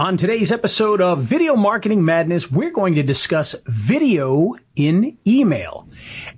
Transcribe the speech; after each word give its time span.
On 0.00 0.16
today's 0.16 0.50
episode 0.50 1.02
of 1.02 1.24
Video 1.24 1.56
Marketing 1.56 2.02
Madness, 2.02 2.50
we're 2.50 2.70
going 2.70 2.94
to 2.94 3.02
discuss 3.02 3.54
video 3.66 4.54
in 4.74 5.18
email. 5.26 5.86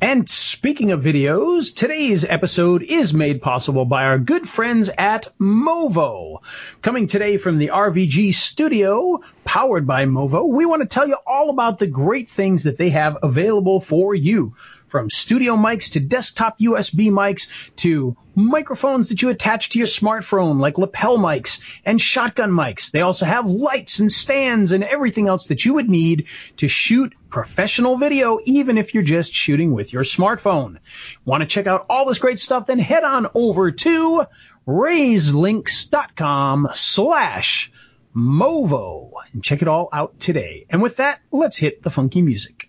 And 0.00 0.28
speaking 0.28 0.90
of 0.90 1.04
videos, 1.04 1.72
today's 1.72 2.24
episode 2.24 2.82
is 2.82 3.14
made 3.14 3.40
possible 3.40 3.84
by 3.84 4.02
our 4.02 4.18
good 4.18 4.48
friends 4.48 4.90
at 4.98 5.28
Movo. 5.38 6.38
Coming 6.82 7.06
today 7.06 7.36
from 7.36 7.58
the 7.58 7.68
RVG 7.68 8.34
studio, 8.34 9.20
powered 9.44 9.86
by 9.86 10.06
Movo, 10.06 10.44
we 10.44 10.66
want 10.66 10.82
to 10.82 10.88
tell 10.88 11.06
you 11.06 11.18
all 11.24 11.48
about 11.48 11.78
the 11.78 11.86
great 11.86 12.28
things 12.28 12.64
that 12.64 12.78
they 12.78 12.90
have 12.90 13.16
available 13.22 13.78
for 13.78 14.12
you 14.12 14.56
from 14.92 15.08
studio 15.08 15.56
mics 15.56 15.92
to 15.92 16.00
desktop 16.00 16.58
USB 16.58 17.10
mics 17.10 17.48
to 17.76 18.14
microphones 18.34 19.08
that 19.08 19.22
you 19.22 19.30
attach 19.30 19.70
to 19.70 19.78
your 19.78 19.88
smartphone 19.88 20.60
like 20.60 20.76
lapel 20.76 21.16
mics 21.16 21.60
and 21.86 21.98
shotgun 21.98 22.50
mics. 22.50 22.90
They 22.90 23.00
also 23.00 23.24
have 23.24 23.50
lights 23.50 24.00
and 24.00 24.12
stands 24.12 24.70
and 24.70 24.84
everything 24.84 25.28
else 25.28 25.46
that 25.46 25.64
you 25.64 25.72
would 25.74 25.88
need 25.88 26.26
to 26.58 26.68
shoot 26.68 27.14
professional 27.30 27.96
video 27.96 28.38
even 28.44 28.76
if 28.76 28.92
you're 28.92 29.02
just 29.02 29.32
shooting 29.32 29.72
with 29.72 29.94
your 29.94 30.04
smartphone. 30.04 30.76
Want 31.24 31.40
to 31.40 31.46
check 31.46 31.66
out 31.66 31.86
all 31.88 32.04
this 32.04 32.18
great 32.18 32.38
stuff? 32.38 32.66
Then 32.66 32.78
head 32.78 33.02
on 33.02 33.28
over 33.34 33.72
to 33.72 34.26
rayslinks.com 34.68 36.68
slash 36.74 37.72
Movo 38.14 39.12
and 39.32 39.42
check 39.42 39.62
it 39.62 39.68
all 39.68 39.88
out 39.90 40.20
today. 40.20 40.66
And 40.68 40.82
with 40.82 40.98
that, 40.98 41.20
let's 41.30 41.56
hit 41.56 41.82
the 41.82 41.88
funky 41.88 42.20
music. 42.20 42.68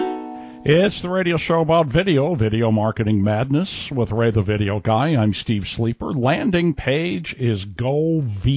It's 0.63 1.01
the 1.01 1.09
radio 1.09 1.37
show 1.37 1.61
about 1.61 1.87
video, 1.87 2.35
Video 2.35 2.69
Marketing 2.71 3.23
Madness 3.23 3.89
with 3.91 4.11
Ray 4.11 4.29
the 4.29 4.43
Video 4.43 4.79
Guy. 4.79 5.15
I'm 5.15 5.33
Steve 5.33 5.67
Sleeper. 5.67 6.13
Landing 6.13 6.75
page 6.75 7.33
is 7.39 7.65
govmm.com. 7.65 8.49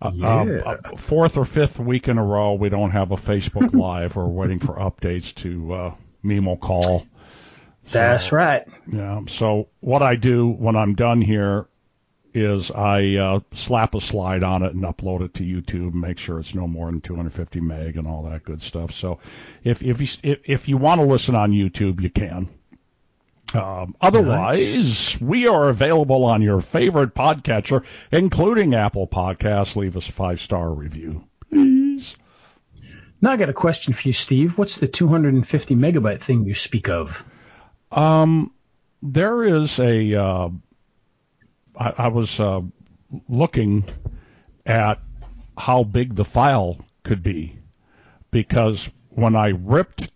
Uh, 0.00 0.10
Yeah. 0.14 0.26
uh, 0.64 0.76
uh, 0.84 0.96
fourth 0.96 1.36
or 1.36 1.44
fifth 1.44 1.78
week 1.78 2.08
in 2.08 2.16
a 2.16 2.24
row, 2.24 2.54
we 2.54 2.70
don't 2.70 2.92
have 2.92 3.10
a 3.12 3.16
Facebook 3.16 3.74
Live. 3.78 4.16
We're 4.16 4.26
waiting 4.26 4.58
for 4.60 4.76
updates 4.76 5.34
to 5.36 5.74
uh, 5.74 5.94
Mimo 6.24 6.58
call. 6.58 7.04
That's 7.92 8.32
right. 8.32 8.66
Yeah. 8.90 9.20
So 9.28 9.68
what 9.80 10.02
I 10.02 10.14
do 10.14 10.48
when 10.48 10.76
I'm 10.76 10.94
done 10.94 11.20
here 11.20 11.66
is 12.34 12.70
I 12.70 13.16
uh, 13.16 13.40
slap 13.54 13.94
a 13.94 14.00
slide 14.00 14.42
on 14.42 14.62
it 14.62 14.74
and 14.74 14.84
upload 14.84 15.22
it 15.22 15.34
to 15.34 15.42
YouTube, 15.42 15.92
and 15.92 16.00
make 16.00 16.18
sure 16.18 16.38
it's 16.40 16.54
no 16.54 16.66
more 16.66 16.86
than 16.86 17.00
250 17.00 17.60
meg 17.60 17.96
and 17.96 18.06
all 18.06 18.24
that 18.24 18.44
good 18.44 18.62
stuff. 18.62 18.92
So 18.94 19.18
if 19.64 19.82
if 19.82 20.00
you 20.00 20.08
if, 20.22 20.38
if 20.44 20.68
you 20.68 20.76
want 20.76 21.00
to 21.00 21.06
listen 21.06 21.34
on 21.34 21.52
YouTube, 21.52 22.00
you 22.00 22.10
can. 22.10 22.48
Um, 23.54 23.96
otherwise, 24.00 25.18
we 25.20 25.46
are 25.46 25.70
available 25.70 26.24
on 26.24 26.42
your 26.42 26.60
favorite 26.60 27.14
podcatcher, 27.14 27.82
including 28.12 28.74
Apple 28.74 29.06
Podcasts. 29.06 29.74
Leave 29.74 29.96
us 29.96 30.08
a 30.08 30.12
five 30.12 30.40
star 30.40 30.70
review, 30.70 31.24
please. 31.50 32.16
Now 33.20 33.32
I 33.32 33.36
got 33.36 33.48
a 33.48 33.54
question 33.54 33.94
for 33.94 34.06
you, 34.06 34.12
Steve. 34.12 34.58
What's 34.58 34.76
the 34.76 34.86
250 34.86 35.74
megabyte 35.74 36.20
thing 36.20 36.44
you 36.44 36.54
speak 36.54 36.88
of? 36.88 37.24
Um, 37.90 38.52
there 39.02 39.44
is 39.44 39.78
a. 39.78 40.14
Uh, 40.14 40.48
I, 41.78 41.94
I 41.96 42.08
was 42.08 42.38
uh, 42.40 42.60
looking 43.28 43.84
at 44.66 45.00
how 45.56 45.84
big 45.84 46.14
the 46.16 46.24
file 46.24 46.78
could 47.04 47.22
be 47.22 47.58
because 48.30 48.88
when 49.10 49.34
I 49.34 49.48
ripped 49.48 50.10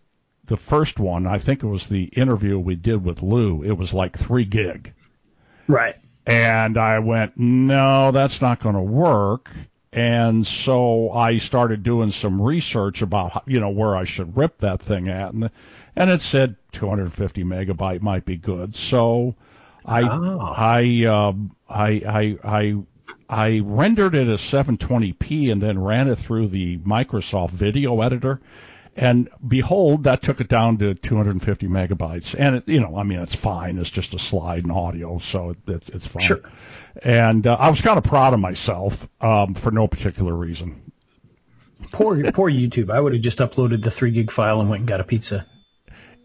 the 0.47 0.57
first 0.57 0.99
one, 0.99 1.27
I 1.27 1.39
think 1.39 1.63
it 1.63 1.67
was 1.67 1.87
the 1.87 2.05
interview 2.05 2.59
we 2.59 2.75
did 2.77 3.05
with 3.05 3.23
Lou. 3.23 3.63
It 3.63 3.73
was 3.73 3.93
like 3.95 4.19
three 4.19 4.45
gig, 4.45 4.93
Right. 5.67 5.97
and 6.27 6.77
I 6.77 6.99
went, 6.99 7.33
no, 7.39 8.11
that's 8.13 8.41
not 8.41 8.61
going 8.61 8.75
to 8.75 8.83
work. 8.83 9.49
And 9.95 10.47
so 10.47 11.11
I 11.11 11.39
started 11.39 11.83
doing 11.83 12.13
some 12.13 12.41
research 12.41 13.03
about 13.03 13.43
you 13.47 13.61
know 13.61 13.69
where 13.71 13.95
I 13.95 14.05
should 14.05 14.37
rip 14.37 14.59
that 14.59 14.83
thing 14.83 15.09
at, 15.09 15.35
and 15.35 15.51
and 15.95 16.11
it 16.11 16.23
said 16.23 16.57
250 16.73 17.45
megabyte 17.45 18.01
might 18.01 18.25
be 18.25 18.37
good. 18.39 18.75
So 18.75 19.35
I 19.85 20.03
Oh. 20.03 20.39
I 20.41 21.05
um, 21.07 21.57
I 21.69 21.89
I 21.91 22.39
I 22.45 22.75
I 23.29 23.61
rendered 23.65 24.15
it 24.15 24.29
as 24.29 24.41
720p 24.41 25.51
and 25.51 25.63
then 25.63 25.83
ran 25.83 26.09
it 26.09 26.19
through 26.19 26.49
the 26.49 26.79
Microsoft 26.79 27.51
Video 27.51 28.01
Editor, 28.03 28.41
and 28.95 29.31
behold, 29.47 30.05
that 30.05 30.23
took 30.23 30.41
it 30.41 30.49
down 30.49 30.77
to 30.79 30.95
250 30.95 31.67
megabytes. 31.67 32.35
And 32.39 32.57
it, 32.57 32.69
you 32.69 32.81
know, 32.81 32.97
I 32.97 33.05
mean, 33.05 33.21
it's 33.21 33.35
fine. 33.35 33.79
It's 33.79 33.89
just 33.89 34.13
a 34.13 34.19
slide 34.19 34.65
in 34.65 34.71
audio, 34.71 35.19
so 35.19 35.51
it, 35.51 35.59
it's 35.67 35.89
it's 35.89 36.07
fine. 36.07 36.23
Sure. 36.23 36.41
And 37.03 37.47
uh, 37.47 37.57
I 37.59 37.71
was 37.71 37.81
kind 37.81 37.97
of 37.97 38.05
proud 38.05 38.35
of 38.35 38.41
myself 38.41 39.09
um, 39.21 39.55
for 39.55 39.71
no 39.71 39.89
particular 39.89 40.35
reason. 40.35 40.93
Poor, 41.91 42.31
poor 42.33 42.51
YouTube. 42.51 42.91
I 42.91 43.01
would 43.01 43.15
have 43.15 43.23
just 43.23 43.39
uploaded 43.39 43.83
the 43.83 43.91
three 43.91 44.11
gig 44.11 44.31
file 44.31 44.61
and 44.61 44.69
went 44.69 44.81
and 44.81 44.89
got 44.89 45.01
a 45.01 45.05
pizza. 45.05 45.47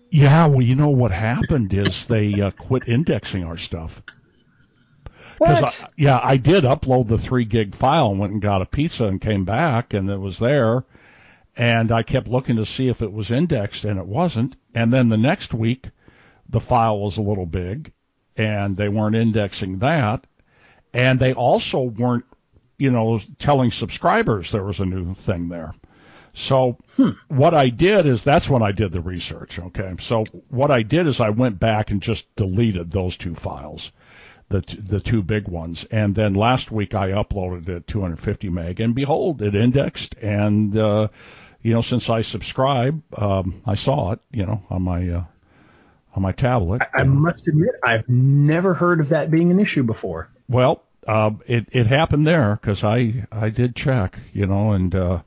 Yeah, 0.10 0.48
well, 0.48 0.62
you 0.62 0.76
know 0.76 0.90
what 0.90 1.12
happened 1.12 1.74
is 1.74 2.08
they 2.08 2.34
uh, 2.42 2.52
quit 2.52 2.88
indexing 2.88 3.44
our 3.44 3.58
stuff. 3.58 4.02
What? 5.38 5.82
I, 5.82 5.88
yeah, 5.98 6.20
I 6.22 6.38
did 6.38 6.64
upload 6.64 7.08
the 7.08 7.18
three 7.18 7.46
gig 7.46 7.76
file 7.76 8.10
and 8.10 8.20
went 8.20 8.34
and 8.34 8.42
got 8.42 8.62
a 8.62 8.66
pizza 8.66 9.06
and 9.06 9.22
came 9.22 9.46
back 9.46 9.94
and 9.94 10.10
it 10.10 10.20
was 10.20 10.40
there. 10.40 10.84
And 11.56 11.92
I 11.92 12.04
kept 12.04 12.28
looking 12.28 12.56
to 12.58 12.66
see 12.66 12.88
if 12.88 13.02
it 13.02 13.12
was 13.12 13.32
indexed 13.32 13.84
and 13.84 14.00
it 14.00 14.06
wasn't. 14.06 14.56
And 14.74 14.94
then 14.94 15.10
the 15.10 15.18
next 15.18 15.54
week, 15.54 15.90
the 16.50 16.60
file 16.60 17.00
was 17.00 17.18
a 17.18 17.22
little 17.22 17.46
big 17.46 17.92
and 18.36 18.78
they 18.78 18.90
weren't 18.90 19.16
indexing 19.16 19.80
that. 19.80 20.26
And 20.94 21.20
they 21.20 21.34
also 21.34 21.82
weren't, 21.82 22.26
you 22.78 22.92
know, 22.92 23.20
telling 23.40 23.72
subscribers 23.72 24.52
there 24.52 24.64
was 24.64 24.80
a 24.80 24.86
new 24.86 25.16
thing 25.16 25.50
there. 25.50 25.74
So 26.38 26.78
what 27.30 27.56
I 27.56 27.70
did 27.70 28.06
is 28.06 28.24
that's 28.24 28.48
when 28.48 28.62
I 28.62 28.72
did 28.72 28.92
the 28.92 29.02
research. 29.02 29.58
Okay. 29.58 29.96
So 30.00 30.24
what 30.50 30.70
I 30.70 30.84
did 30.84 31.08
is 31.08 31.20
I 31.20 31.32
went 31.32 31.60
back 31.60 31.90
and 31.90 32.00
just 32.00 32.34
deleted 32.36 32.92
those 32.92 33.18
two 33.18 33.34
files, 33.34 33.92
the 34.50 34.62
t- 34.62 34.80
the 34.80 35.00
two 35.00 35.24
big 35.24 35.48
ones, 35.48 35.84
and 35.90 36.14
then 36.14 36.36
last 36.36 36.72
week 36.72 36.94
I 36.94 37.10
uploaded 37.10 37.68
it 37.70 37.88
250 37.88 38.50
meg, 38.50 38.80
and 38.80 38.94
behold, 38.94 39.42
it 39.42 39.56
indexed, 39.56 40.14
and 40.22 40.78
uh, 40.78 41.08
you 41.64 41.74
know 41.74 41.82
since 41.82 42.08
I 42.08 42.22
subscribe, 42.22 43.02
um, 43.18 43.64
I 43.66 43.74
saw 43.74 44.12
it, 44.12 44.20
you 44.32 44.46
know, 44.46 44.62
on 44.70 44.84
my 44.84 45.10
uh, 45.10 45.24
on 46.16 46.22
my 46.22 46.34
tablet. 46.34 46.84
I 46.94 47.02
must 47.02 47.48
admit, 47.48 47.72
I've 47.84 48.08
never 48.08 48.76
heard 48.76 49.00
of 49.00 49.10
that 49.10 49.32
being 49.32 49.50
an 49.50 49.60
issue 49.60 49.84
before. 49.84 50.30
Well, 50.48 50.84
uh, 51.08 51.32
it 51.48 51.68
it 51.72 51.88
happened 51.88 52.28
there 52.28 52.60
because 52.62 52.84
I 52.84 53.26
I 53.32 53.50
did 53.50 53.76
check, 53.76 54.20
you 54.34 54.46
know, 54.46 54.74
and 54.74 54.94
uh, 54.94 55.22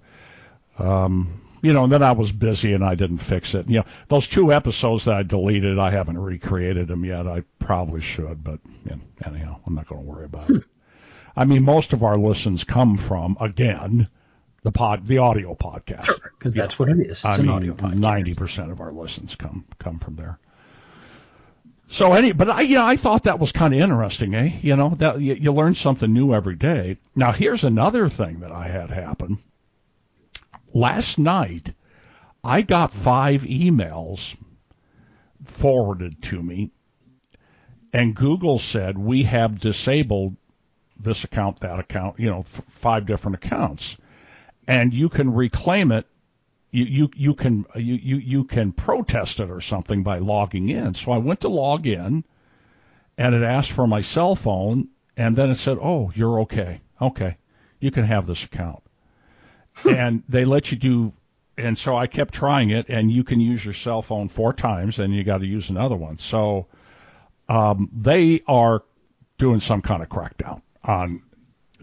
um, 0.80 1.42
you 1.62 1.72
know, 1.72 1.84
and 1.84 1.92
then 1.92 2.02
I 2.02 2.12
was 2.12 2.32
busy 2.32 2.72
and 2.72 2.84
I 2.84 2.94
didn't 2.94 3.18
fix 3.18 3.54
it. 3.54 3.68
You 3.68 3.78
know, 3.78 3.84
those 4.08 4.26
two 4.26 4.52
episodes 4.52 5.04
that 5.04 5.14
I 5.14 5.22
deleted, 5.22 5.78
I 5.78 5.90
haven't 5.90 6.18
recreated 6.18 6.88
them 6.88 7.04
yet. 7.04 7.26
I 7.26 7.42
probably 7.58 8.00
should, 8.00 8.42
but 8.42 8.60
you 8.84 8.92
know, 8.92 9.00
anyhow, 9.26 9.60
I'm 9.66 9.74
not 9.74 9.86
going 9.86 10.02
to 10.02 10.06
worry 10.06 10.24
about 10.24 10.50
it. 10.50 10.64
I 11.36 11.44
mean, 11.44 11.62
most 11.62 11.92
of 11.92 12.02
our 12.02 12.16
listens 12.16 12.64
come 12.64 12.96
from 12.96 13.36
again 13.40 14.08
the 14.62 14.72
pod, 14.72 15.06
the 15.06 15.18
audio 15.18 15.54
podcast. 15.54 16.06
Sure. 16.06 16.32
Because 16.38 16.54
that's 16.54 16.78
what 16.78 16.88
it 16.88 16.98
is. 17.00 17.10
It's 17.10 17.24
I 17.24 17.36
an 17.36 17.42
mean, 17.42 17.50
audio 17.50 17.74
podcast. 17.74 17.94
ninety 17.94 18.34
percent 18.34 18.70
of 18.70 18.80
our 18.80 18.92
listens 18.92 19.34
come 19.34 19.64
come 19.78 19.98
from 19.98 20.16
there. 20.16 20.38
So 21.88 22.12
any, 22.12 22.32
but 22.32 22.48
I, 22.48 22.60
you 22.60 22.76
know, 22.76 22.84
I 22.84 22.96
thought 22.96 23.24
that 23.24 23.40
was 23.40 23.50
kind 23.50 23.74
of 23.74 23.80
interesting, 23.80 24.34
eh? 24.34 24.58
You 24.62 24.76
know, 24.76 24.90
that 24.98 25.20
you, 25.20 25.34
you 25.34 25.52
learn 25.52 25.74
something 25.74 26.12
new 26.12 26.32
every 26.32 26.54
day. 26.54 26.98
Now, 27.16 27.32
here's 27.32 27.64
another 27.64 28.08
thing 28.08 28.40
that 28.40 28.52
I 28.52 28.68
had 28.68 28.90
happen. 28.90 29.38
Last 30.72 31.18
night, 31.18 31.72
I 32.44 32.62
got 32.62 32.92
five 32.92 33.42
emails 33.42 34.36
forwarded 35.44 36.22
to 36.22 36.42
me, 36.42 36.70
and 37.92 38.14
Google 38.14 38.58
said 38.58 38.96
we 38.98 39.24
have 39.24 39.60
disabled 39.60 40.36
this 40.98 41.24
account, 41.24 41.60
that 41.60 41.78
account, 41.78 42.20
you 42.20 42.30
know, 42.30 42.40
f- 42.40 42.62
five 42.68 43.06
different 43.06 43.36
accounts, 43.36 43.96
and 44.68 44.94
you 44.94 45.08
can 45.08 45.32
reclaim 45.32 45.90
it 45.90 46.06
you, 46.70 46.84
you, 46.84 47.10
you 47.16 47.34
can 47.34 47.66
you, 47.74 47.94
you, 47.94 48.16
you 48.16 48.44
can 48.44 48.72
protest 48.72 49.40
it 49.40 49.50
or 49.50 49.60
something 49.60 50.02
by 50.02 50.18
logging 50.18 50.68
in. 50.68 50.94
So 50.94 51.10
I 51.12 51.18
went 51.18 51.40
to 51.40 51.48
log 51.48 51.86
in 51.86 52.24
and 53.18 53.34
it 53.34 53.42
asked 53.42 53.72
for 53.72 53.86
my 53.86 54.02
cell 54.02 54.36
phone 54.36 54.88
and 55.16 55.36
then 55.36 55.50
it 55.50 55.56
said, 55.56 55.78
Oh, 55.80 56.12
you're 56.14 56.40
okay. 56.42 56.80
Okay. 57.00 57.36
You 57.80 57.90
can 57.90 58.04
have 58.04 58.26
this 58.26 58.44
account. 58.44 58.82
And 59.84 60.22
they 60.28 60.44
let 60.44 60.70
you 60.70 60.78
do, 60.78 61.12
and 61.56 61.76
so 61.76 61.96
I 61.96 62.06
kept 62.06 62.34
trying 62.34 62.70
it, 62.70 62.88
and 62.88 63.10
you 63.10 63.24
can 63.24 63.40
use 63.40 63.64
your 63.64 63.74
cell 63.74 64.02
phone 64.02 64.28
four 64.28 64.52
times, 64.52 64.98
and 64.98 65.14
you 65.14 65.24
got 65.24 65.38
to 65.38 65.46
use 65.46 65.68
another 65.70 65.96
one. 65.96 66.18
So 66.18 66.66
um, 67.48 67.90
they 67.92 68.42
are 68.46 68.82
doing 69.38 69.60
some 69.60 69.82
kind 69.82 70.02
of 70.02 70.08
crackdown 70.08 70.62
on. 70.84 71.22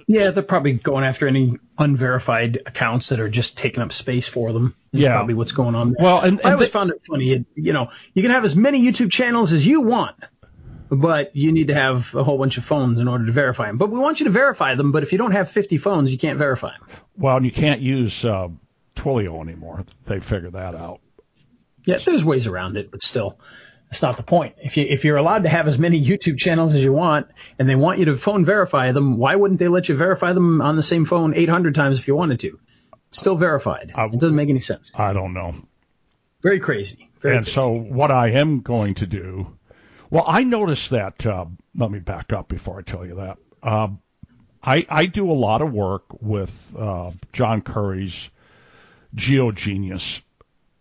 Yeah, 0.10 0.32
they're 0.32 0.44
probably 0.44 0.74
going 0.74 1.04
after 1.04 1.28
any 1.28 1.58
unverified 1.78 2.62
accounts 2.66 3.10
that 3.10 3.20
are 3.20 3.28
just 3.30 3.58
taking 3.58 3.82
up 3.84 3.92
space 3.92 4.28
for 4.28 4.54
them. 4.54 4.74
Yeah. 4.94 5.10
probably 5.10 5.34
what's 5.34 5.52
going 5.52 5.76
on. 5.76 5.92
There. 5.92 6.04
Well, 6.04 6.22
and, 6.22 6.40
I 6.46 6.54
always 6.54 6.70
they- 6.70 6.72
found 6.72 6.92
it 6.92 7.02
funny. 7.06 7.46
You 7.56 7.74
know, 7.74 7.90
you 8.14 8.22
can 8.22 8.32
have 8.32 8.46
as 8.46 8.56
many 8.56 8.82
YouTube 8.82 9.12
channels 9.12 9.52
as 9.52 9.66
you 9.68 9.82
want, 9.82 10.16
but 10.90 11.36
you 11.36 11.52
need 11.52 11.68
to 11.68 11.74
have 11.74 12.16
a 12.16 12.24
whole 12.24 12.38
bunch 12.38 12.58
of 12.58 12.64
phones 12.64 13.02
in 13.02 13.08
order 13.08 13.26
to 13.26 13.32
verify 13.34 13.68
them. 13.68 13.78
But 13.78 13.90
we 13.90 14.00
want 14.00 14.20
you 14.22 14.26
to 14.26 14.30
verify 14.30 14.76
them. 14.76 14.92
But 14.94 15.04
if 15.04 15.12
you 15.12 15.18
don't 15.18 15.34
have 15.34 15.52
50 15.52 15.78
phones, 15.78 16.12
you 16.12 16.18
can't 16.18 16.40
verify 16.40 16.72
them. 16.72 16.88
Well, 17.18 17.38
and 17.38 17.46
you 17.46 17.52
can't 17.52 17.82
use 17.82 18.24
uh, 18.26 18.48
Twilio 18.96 19.42
anymore. 19.42 19.86
They 20.06 20.20
figured 20.20 20.54
that 20.54 20.76
out. 20.76 21.00
Yeah, 21.86 21.98
there's 22.06 22.26
ways 22.26 22.48
around 22.48 22.78
it, 22.78 22.92
but 22.92 23.02
still, 23.02 23.40
that's 23.90 24.02
not 24.02 24.18
the 24.18 24.24
point. 24.24 24.56
If 24.62 24.76
you 24.78 24.86
if 24.90 25.06
you're 25.06 25.18
allowed 25.18 25.44
to 25.44 25.50
have 25.50 25.68
as 25.68 25.80
many 25.80 26.04
YouTube 26.04 26.38
channels 26.38 26.74
as 26.76 26.82
you 26.84 26.92
want, 26.94 27.28
and 27.58 27.70
they 27.70 27.76
want 27.76 28.00
you 28.00 28.06
to 28.06 28.18
phone 28.18 28.44
verify 28.44 28.92
them, 28.92 29.18
why 29.18 29.36
wouldn't 29.36 29.60
they 29.60 29.68
let 29.70 29.88
you 29.88 29.96
verify 29.96 30.34
them 30.34 30.62
on 30.62 30.76
the 30.76 30.84
same 30.84 31.06
phone 31.06 31.34
800 31.36 31.74
times 31.76 31.98
if 31.98 32.08
you 32.08 32.16
wanted 32.16 32.40
to? 32.42 32.60
It's 33.10 33.20
still 33.20 33.36
verified. 33.38 33.92
I- 33.96 34.06
it 34.06 34.20
doesn't 34.20 34.36
make 34.36 34.50
any 34.50 34.60
sense. 34.60 34.92
I 34.96 35.14
don't 35.14 35.34
know. 35.34 35.56
Very 36.44 36.60
crazy. 36.60 37.10
Very 37.22 37.38
and 37.38 37.46
crazy. 37.46 37.60
so 37.60 37.72
what 37.72 38.12
I 38.12 38.32
am 38.32 38.60
going 38.62 38.96
to 38.96 39.08
do, 39.08 39.58
well, 40.10 40.26
I 40.28 40.44
noticed 40.44 40.90
that. 40.92 41.26
Uh, 41.26 41.46
let 41.76 41.90
me 41.90 42.00
back 42.00 42.34
up 42.34 42.48
before 42.50 42.80
I 42.80 42.82
tell 42.82 43.06
you 43.06 43.16
that. 43.16 43.38
Uh, 43.64 43.88
I 44.68 44.86
I 44.90 45.06
do 45.06 45.32
a 45.32 45.34
lot 45.34 45.62
of 45.62 45.72
work 45.72 46.04
with 46.22 46.52
uh, 46.78 47.12
John 47.32 47.62
Curry's 47.62 48.30
GeoGenius, 49.16 50.22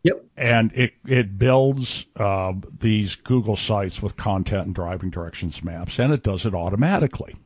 Yep. 0.03 0.25
and 0.37 0.73
it 0.75 0.95
it 1.07 1.39
builds 1.39 2.05
uh, 2.17 2.53
these 2.81 3.15
Google 3.15 3.57
sites 3.57 4.03
with 4.03 4.17
content 4.17 4.67
and 4.67 4.75
driving 4.75 5.11
directions 5.11 5.63
maps, 5.63 6.01
and 6.01 6.13
it 6.13 6.25
does 6.25 6.45
it 6.45 6.55
automatically. 6.55 7.37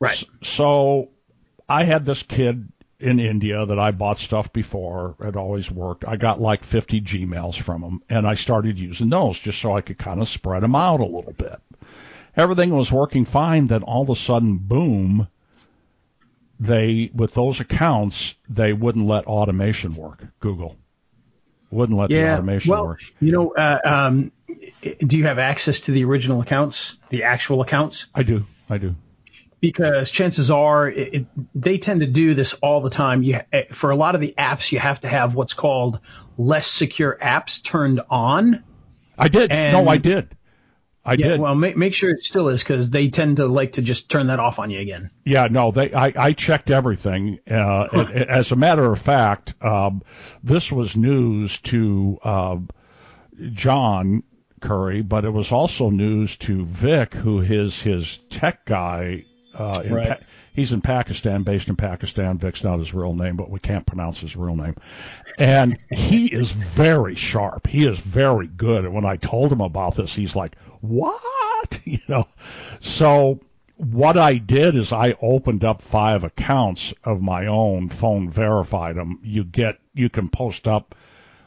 Right. 0.00 0.22
So 0.42 1.10
I 1.68 1.84
had 1.84 2.04
this 2.04 2.24
kid 2.24 2.72
in 2.98 3.20
India 3.20 3.64
that 3.64 3.78
I 3.78 3.92
bought 3.92 4.18
stuff 4.18 4.52
before. 4.52 5.14
It 5.20 5.36
always 5.36 5.70
worked. 5.70 6.04
I 6.04 6.16
got 6.16 6.40
like 6.40 6.64
50 6.64 7.00
Gmails 7.00 7.62
from 7.62 7.82
him, 7.82 8.02
and 8.08 8.26
I 8.26 8.34
started 8.34 8.76
using 8.76 9.08
those 9.08 9.38
just 9.38 9.60
so 9.60 9.76
I 9.76 9.82
could 9.82 9.98
kind 9.98 10.20
of 10.20 10.28
spread 10.28 10.64
them 10.64 10.74
out 10.74 10.98
a 11.00 11.04
little 11.06 11.32
bit. 11.32 11.60
Everything 12.36 12.74
was 12.74 12.90
working 12.90 13.24
fine. 13.24 13.68
Then 13.68 13.84
all 13.84 14.02
of 14.02 14.10
a 14.10 14.16
sudden, 14.16 14.58
boom! 14.58 15.28
They 16.64 17.10
with 17.14 17.34
those 17.34 17.60
accounts, 17.60 18.34
they 18.48 18.72
wouldn't 18.72 19.06
let 19.06 19.26
automation 19.26 19.94
work. 19.94 20.24
Google 20.40 20.76
wouldn't 21.70 21.98
let 21.98 22.08
the 22.08 22.14
Yeah. 22.16 22.34
automation 22.34 22.70
Well, 22.70 22.86
work. 22.86 23.00
you 23.20 23.32
know, 23.32 23.52
uh, 23.54 23.78
um, 23.84 24.32
do 25.06 25.18
you 25.18 25.24
have 25.26 25.38
access 25.38 25.80
to 25.80 25.92
the 25.92 26.04
original 26.04 26.40
accounts, 26.40 26.96
the 27.10 27.24
actual 27.24 27.60
accounts? 27.60 28.06
I 28.14 28.22
do. 28.22 28.46
I 28.70 28.78
do. 28.78 28.94
because 29.60 30.10
chances 30.10 30.50
are 30.50 30.88
it, 30.90 31.14
it, 31.14 31.26
they 31.54 31.78
tend 31.78 32.00
to 32.00 32.06
do 32.06 32.34
this 32.34 32.52
all 32.54 32.82
the 32.82 32.90
time. 32.90 33.22
You, 33.22 33.40
eh, 33.50 33.62
for 33.72 33.90
a 33.90 33.96
lot 33.96 34.14
of 34.14 34.20
the 34.20 34.34
apps, 34.36 34.70
you 34.72 34.78
have 34.78 35.00
to 35.00 35.08
have 35.08 35.34
what's 35.34 35.54
called 35.54 36.00
less 36.36 36.66
secure 36.66 37.18
apps 37.22 37.62
turned 37.62 38.00
on. 38.10 38.62
I 39.18 39.28
did. 39.28 39.50
And- 39.50 39.72
no, 39.72 39.88
I 39.90 39.96
did. 39.96 40.36
I 41.06 41.14
Yeah, 41.14 41.28
did. 41.28 41.40
well, 41.40 41.54
make, 41.54 41.76
make 41.76 41.92
sure 41.94 42.10
it 42.10 42.20
still 42.22 42.48
is 42.48 42.62
because 42.62 42.88
they 42.90 43.08
tend 43.08 43.36
to 43.36 43.46
like 43.46 43.72
to 43.72 43.82
just 43.82 44.08
turn 44.10 44.28
that 44.28 44.40
off 44.40 44.58
on 44.58 44.70
you 44.70 44.80
again. 44.80 45.10
Yeah, 45.24 45.48
no, 45.50 45.70
they. 45.70 45.92
I, 45.92 46.12
I 46.16 46.32
checked 46.32 46.70
everything. 46.70 47.38
Uh, 47.50 47.84
as 48.28 48.50
a 48.52 48.56
matter 48.56 48.90
of 48.90 49.00
fact, 49.00 49.54
um, 49.62 50.02
this 50.42 50.72
was 50.72 50.96
news 50.96 51.58
to 51.64 52.18
uh, 52.24 52.56
John 53.52 54.22
Curry, 54.60 55.02
but 55.02 55.24
it 55.24 55.30
was 55.30 55.52
also 55.52 55.90
news 55.90 56.36
to 56.38 56.64
Vic, 56.66 57.14
who 57.14 57.40
is 57.40 57.80
his 57.80 58.18
tech 58.30 58.64
guy. 58.64 59.24
Uh, 59.56 59.82
in 59.84 59.94
Right. 59.94 60.08
Pa- 60.20 60.26
he's 60.54 60.72
in 60.72 60.80
Pakistan, 60.80 61.42
based 61.42 61.68
in 61.68 61.76
Pakistan. 61.76 62.38
Vic's 62.38 62.64
not 62.64 62.78
his 62.78 62.92
real 62.94 63.14
name, 63.14 63.36
but 63.36 63.50
we 63.50 63.60
can't 63.60 63.86
pronounce 63.86 64.18
his 64.18 64.34
real 64.36 64.56
name. 64.56 64.74
And 65.38 65.78
he 65.90 66.26
is 66.26 66.50
very 66.50 67.14
sharp. 67.14 67.66
He 67.66 67.86
is 67.86 67.98
very 67.98 68.48
good. 68.48 68.84
And 68.84 68.94
when 68.94 69.04
I 69.04 69.16
told 69.16 69.52
him 69.52 69.60
about 69.60 69.96
this, 69.96 70.14
he's 70.14 70.34
like, 70.34 70.56
"What?" 70.88 71.80
You 71.84 71.98
know. 72.08 72.28
So 72.80 73.40
what 73.76 74.16
I 74.16 74.34
did 74.34 74.76
is 74.76 74.92
I 74.92 75.14
opened 75.20 75.64
up 75.64 75.82
five 75.82 76.24
accounts 76.24 76.94
of 77.02 77.20
my 77.20 77.46
own, 77.46 77.88
phone 77.88 78.30
verified 78.30 78.96
them. 78.96 79.18
You 79.22 79.44
get, 79.44 79.78
you 79.94 80.08
can 80.08 80.28
post 80.28 80.68
up 80.68 80.94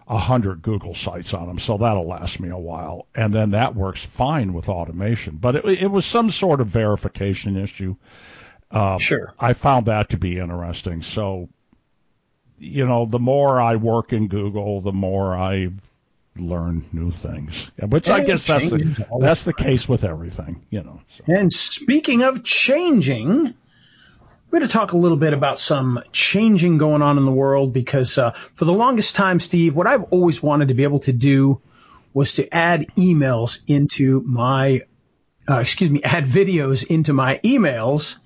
a 0.07 0.17
hundred 0.17 0.61
Google 0.61 0.93
sites 0.93 1.33
on 1.33 1.47
them, 1.47 1.59
so 1.59 1.77
that'll 1.77 2.07
last 2.07 2.39
me 2.39 2.49
a 2.49 2.57
while, 2.57 3.07
and 3.15 3.33
then 3.33 3.51
that 3.51 3.75
works 3.75 4.03
fine 4.03 4.53
with 4.53 4.69
automation. 4.69 5.37
But 5.37 5.57
it, 5.57 5.65
it 5.65 5.87
was 5.91 6.05
some 6.05 6.29
sort 6.29 6.61
of 6.61 6.67
verification 6.67 7.57
issue. 7.57 7.95
Uh, 8.71 8.97
Sure. 8.97 9.33
I 9.39 9.53
found 9.53 9.85
that 9.87 10.09
to 10.09 10.17
be 10.17 10.37
interesting. 10.39 11.01
So, 11.03 11.49
you 12.57 12.85
know, 12.85 13.05
the 13.05 13.19
more 13.19 13.59
I 13.61 13.75
work 13.75 14.13
in 14.13 14.27
Google, 14.27 14.81
the 14.81 14.93
more 14.93 15.35
I 15.35 15.69
learn 16.39 16.85
new 16.91 17.11
things, 17.11 17.71
which 17.81 18.09
I 18.09 18.23
guess 18.23 18.45
that's 18.45 18.69
the, 18.69 19.05
that's 19.19 19.43
the 19.43 19.53
case 19.53 19.87
with 19.87 20.03
everything, 20.03 20.65
you 20.69 20.83
know. 20.83 21.01
So. 21.17 21.33
And 21.33 21.51
speaking 21.51 22.21
of 22.21 22.43
changing, 22.43 23.53
we're 24.49 24.59
going 24.59 24.67
to 24.67 24.73
talk 24.73 24.93
a 24.93 24.97
little 24.97 25.17
bit 25.17 25.33
about 25.33 25.59
some 25.59 26.01
changing 26.11 26.77
going 26.77 27.01
on 27.01 27.17
in 27.17 27.25
the 27.25 27.31
world 27.31 27.73
because 27.73 28.17
uh, 28.17 28.31
for 28.55 28.65
the 28.65 28.73
longest 28.73 29.15
time, 29.15 29.39
Steve, 29.39 29.75
what 29.75 29.87
I've 29.87 30.03
always 30.05 30.41
wanted 30.41 30.69
to 30.69 30.73
be 30.73 30.83
able 30.83 30.99
to 30.99 31.13
do 31.13 31.61
was 32.13 32.33
to 32.33 32.53
add 32.53 32.87
emails 32.95 33.59
into 33.67 34.21
my, 34.25 34.81
uh, 35.49 35.59
excuse 35.59 35.91
me, 35.91 36.01
add 36.03 36.25
videos 36.25 36.85
into 36.85 37.13
my 37.13 37.39
emails. 37.43 38.17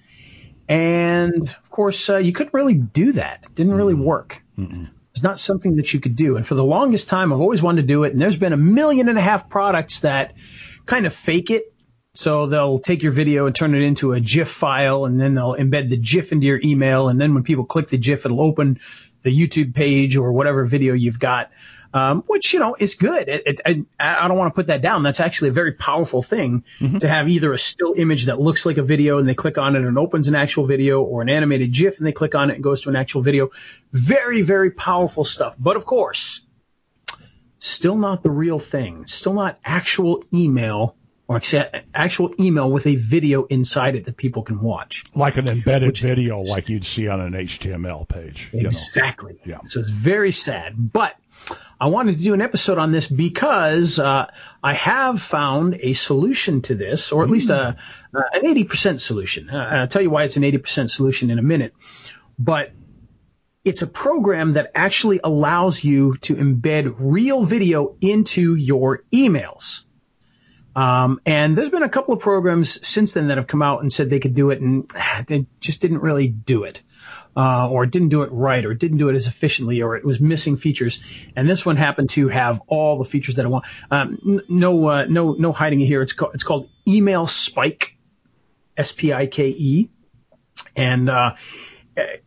And 0.69 1.49
of 1.49 1.71
course, 1.71 2.09
uh, 2.09 2.17
you 2.17 2.33
couldn't 2.33 2.53
really 2.53 2.75
do 2.75 3.13
that. 3.13 3.39
It 3.43 3.55
didn't 3.55 3.73
really 3.73 3.95
work. 3.95 4.41
It's 5.21 5.23
not 5.23 5.37
something 5.37 5.75
that 5.75 5.93
you 5.93 5.99
could 5.99 6.15
do. 6.15 6.35
And 6.35 6.47
for 6.47 6.55
the 6.55 6.63
longest 6.63 7.07
time, 7.07 7.31
I've 7.31 7.39
always 7.39 7.61
wanted 7.61 7.81
to 7.81 7.87
do 7.87 8.05
it. 8.05 8.11
And 8.11 8.19
there's 8.19 8.37
been 8.37 8.53
a 8.53 8.57
million 8.57 9.07
and 9.07 9.19
a 9.19 9.21
half 9.21 9.49
products 9.49 9.99
that 9.99 10.33
kind 10.87 11.05
of 11.05 11.13
fake 11.13 11.51
it. 11.51 11.75
So 12.15 12.47
they'll 12.47 12.79
take 12.79 13.03
your 13.03 13.11
video 13.11 13.45
and 13.45 13.55
turn 13.55 13.75
it 13.75 13.83
into 13.83 14.13
a 14.13 14.19
GIF 14.19 14.49
file, 14.49 15.05
and 15.05 15.21
then 15.21 15.35
they'll 15.35 15.53
embed 15.53 15.91
the 15.91 15.97
GIF 15.97 16.31
into 16.31 16.47
your 16.47 16.59
email. 16.63 17.07
And 17.07 17.21
then 17.21 17.35
when 17.35 17.43
people 17.43 17.65
click 17.65 17.89
the 17.89 17.99
GIF, 17.99 18.25
it'll 18.25 18.41
open 18.41 18.79
the 19.21 19.29
YouTube 19.29 19.75
page 19.75 20.15
or 20.15 20.31
whatever 20.31 20.65
video 20.65 20.95
you've 20.95 21.19
got, 21.19 21.51
um, 21.93 22.23
which 22.27 22.53
you 22.53 22.59
know 22.59 22.75
is 22.79 22.95
good. 22.95 23.27
It, 23.27 23.43
it, 23.45 23.61
I, 23.65 23.83
I 23.99 24.27
don't 24.27 24.37
want 24.37 24.53
to 24.53 24.55
put 24.55 24.67
that 24.67 24.81
down. 24.81 25.03
That's 25.03 25.19
actually 25.19 25.49
a 25.49 25.53
very 25.53 25.73
powerful 25.73 26.21
thing 26.21 26.63
to 26.99 27.07
have 27.07 27.27
either 27.29 27.51
a 27.53 27.57
still 27.57 27.93
image 27.97 28.25
that 28.25 28.39
looks 28.39 28.65
like 28.65 28.77
a 28.77 28.83
video 28.83 29.17
and 29.17 29.27
they 29.27 29.35
click 29.35 29.57
on 29.57 29.75
it 29.75 29.83
and 29.83 29.97
opens 29.97 30.27
an 30.27 30.35
actual 30.35 30.65
video, 30.65 31.01
or 31.01 31.21
an 31.21 31.29
animated 31.29 31.71
GIF 31.71 31.97
and 31.97 32.07
they 32.07 32.11
click 32.11 32.35
on 32.35 32.49
it 32.49 32.55
and 32.55 32.63
goes 32.63 32.81
to 32.81 32.89
an 32.89 32.95
actual 32.95 33.21
video. 33.21 33.49
Very, 33.91 34.41
very 34.41 34.71
powerful 34.71 35.23
stuff. 35.23 35.55
But 35.59 35.75
of 35.75 35.85
course, 35.85 36.41
still 37.59 37.97
not 37.97 38.23
the 38.23 38.31
real 38.31 38.59
thing. 38.59 39.05
Still 39.07 39.33
not 39.33 39.59
actual 39.63 40.23
email 40.33 40.95
or 41.31 41.39
actual 41.93 42.33
email 42.41 42.69
with 42.69 42.85
a 42.87 42.95
video 42.95 43.45
inside 43.45 43.95
it 43.95 44.03
that 44.03 44.17
people 44.17 44.43
can 44.43 44.59
watch. 44.59 45.05
like 45.15 45.37
an 45.37 45.47
embedded 45.47 45.97
video 45.97 46.41
like 46.41 46.67
you'd 46.67 46.85
see 46.85 47.07
on 47.07 47.21
an 47.21 47.31
HTML 47.31 48.05
page. 48.05 48.49
You 48.51 48.63
know. 48.63 48.67
Exactly. 48.67 49.39
Yeah. 49.45 49.59
So 49.65 49.79
it's 49.79 49.89
very 49.89 50.33
sad. 50.33 50.91
But 50.91 51.15
I 51.79 51.87
wanted 51.87 52.19
to 52.19 52.23
do 52.23 52.35
an 52.35 52.41
episode 52.41 52.77
on 52.77 52.91
this 52.91 53.07
because 53.07 53.97
uh, 53.97 54.27
I 54.63 54.73
have 54.73 55.19
found 55.19 55.79
a 55.81 55.93
solution 55.93 56.61
to 56.63 56.75
this, 56.75 57.11
or 57.11 57.23
at 57.23 57.29
least 57.31 57.49
a, 57.49 57.75
uh, 58.13 58.21
an 58.33 58.43
80% 58.43 58.99
solution. 58.99 59.49
Uh, 59.49 59.57
I'll 59.57 59.87
tell 59.87 60.03
you 60.03 60.11
why 60.11 60.23
it's 60.23 60.37
an 60.37 60.43
80% 60.43 60.91
solution 60.91 61.31
in 61.31 61.39
a 61.39 61.41
minute. 61.41 61.73
But 62.37 62.71
it's 63.63 63.81
a 63.81 63.87
program 63.87 64.53
that 64.53 64.71
actually 64.75 65.19
allows 65.23 65.83
you 65.83 66.17
to 66.17 66.35
embed 66.35 66.95
real 66.99 67.43
video 67.43 67.95
into 68.01 68.55
your 68.55 69.03
emails. 69.11 69.83
Um, 70.75 71.19
and 71.25 71.57
there's 71.57 71.69
been 71.69 71.83
a 71.83 71.89
couple 71.89 72.13
of 72.13 72.21
programs 72.21 72.85
since 72.87 73.13
then 73.13 73.27
that 73.27 73.37
have 73.37 73.47
come 73.47 73.61
out 73.61 73.81
and 73.81 73.91
said 73.91 74.09
they 74.09 74.19
could 74.19 74.35
do 74.35 74.51
it, 74.51 74.61
and 74.61 74.89
ah, 74.95 75.23
they 75.27 75.45
just 75.59 75.81
didn't 75.81 75.99
really 75.99 76.27
do 76.27 76.63
it, 76.63 76.81
uh, 77.35 77.69
or 77.69 77.83
it 77.83 77.91
didn't 77.91 78.09
do 78.09 78.23
it 78.23 78.29
right, 78.31 78.65
or 78.65 78.73
didn't 78.73 78.97
do 78.97 79.09
it 79.09 79.15
as 79.15 79.27
efficiently, 79.27 79.81
or 79.81 79.95
it 79.95 80.03
was 80.03 80.19
missing 80.19 80.57
features. 80.57 80.99
And 81.35 81.49
this 81.49 81.65
one 81.65 81.77
happened 81.77 82.09
to 82.11 82.27
have 82.27 82.61
all 82.67 82.97
the 82.97 83.05
features 83.05 83.35
that 83.35 83.45
I 83.45 83.49
want. 83.49 83.65
Um, 83.89 84.17
n- 84.25 84.41
no, 84.49 84.87
uh, 84.87 85.05
no, 85.05 85.33
no 85.33 85.51
hiding 85.51 85.81
it 85.81 85.85
here. 85.85 86.01
It's 86.01 86.13
called 86.13 86.33
it's 86.33 86.43
called 86.43 86.69
Email 86.87 87.27
Spike, 87.27 87.97
S 88.77 88.91
P 88.91 89.13
I 89.13 89.27
K 89.27 89.47
E, 89.47 89.89
and 90.75 91.09
uh, 91.09 91.35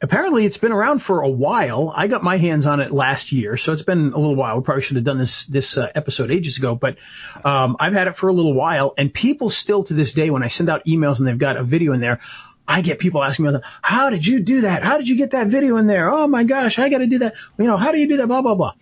apparently 0.00 0.44
it's 0.44 0.58
been 0.58 0.73
around 0.73 1.00
for 1.00 1.23
a 1.23 1.28
while. 1.28 1.92
I 1.94 2.06
got 2.06 2.23
my 2.23 2.37
hands 2.37 2.66
on 2.66 2.80
it 2.80 2.90
last 2.90 3.32
year, 3.32 3.56
so 3.56 3.73
it's 3.73 3.82
been 3.82 4.12
a 4.12 4.18
little 4.18 4.37
while. 4.37 4.56
We 4.56 4.62
probably 4.62 4.82
should 4.82 4.96
have 4.96 5.04
done 5.04 5.18
this 5.18 5.46
this 5.46 5.78
uh, 5.78 5.90
episode 5.94 6.30
ages 6.30 6.58
ago, 6.58 6.75
but 6.75 6.96
um, 7.44 7.76
I've 7.80 7.94
had 7.94 8.08
it 8.08 8.16
for 8.16 8.28
a 8.28 8.32
little 8.32 8.54
while, 8.54 8.94
and 8.96 9.12
people 9.12 9.50
still 9.50 9.82
to 9.84 9.94
this 9.94 10.12
day, 10.12 10.30
when 10.30 10.42
I 10.42 10.49
send 10.49 10.68
out 10.70 10.87
emails 10.87 11.18
and 11.18 11.26
they've 11.26 11.38
got 11.38 11.56
a 11.56 11.64
video 11.64 11.92
in 11.92 12.00
there, 12.00 12.20
I 12.66 12.80
get 12.80 12.99
people 12.99 13.23
asking 13.23 13.47
me, 13.47 13.59
how 13.83 14.11
did 14.11 14.26
you 14.26 14.40
do 14.40 14.62
that? 14.62 14.83
How 14.83 14.97
did 14.97 15.09
you 15.09 15.16
get 15.16 15.33
that 15.33 15.49
video 15.49 15.76
in 15.76 15.87
there? 15.87 16.11
Oh 16.11 16.26
my 16.26 16.44
gosh, 16.44 16.78
I 16.78 16.88
got 16.88 16.99
to 16.99 17.06
do 17.06 17.18
that. 17.18 17.35
You 17.59 17.66
know, 17.66 17.76
how 17.76 17.92
do 17.92 17.99
you 17.99 18.09
do 18.09 18.16
that? 18.18 18.26
Blah, 18.26 18.42
blah, 18.42 18.54
blah. 18.54 18.75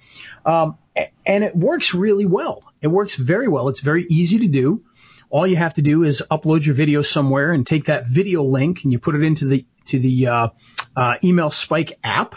Um, 0.47 0.79
and 1.27 1.43
it 1.43 1.57
works 1.57 1.95
really 1.95 2.27
well. 2.27 2.63
It 2.81 2.89
works 2.89 3.15
very 3.17 3.49
well. 3.49 3.69
It's 3.69 3.81
very 3.81 4.07
easy 4.09 4.41
to 4.41 4.49
do. 4.49 4.85
All 5.31 5.47
you 5.47 5.57
have 5.57 5.75
to 5.75 5.83
do 5.83 6.05
is 6.05 6.23
upload 6.31 6.65
your 6.65 6.75
video 6.75 7.03
somewhere 7.03 7.53
and 7.53 7.67
take 7.67 7.87
that 7.87 8.07
video 8.07 8.43
link 8.43 8.85
and 8.85 8.93
you 8.93 8.99
put 8.99 9.15
it 9.15 9.23
into 9.23 9.47
the, 9.47 9.65
to 9.87 9.99
the, 9.99 10.27
uh, 10.27 10.49
uh, 10.95 11.17
email 11.25 11.51
spike 11.51 11.99
app 12.05 12.37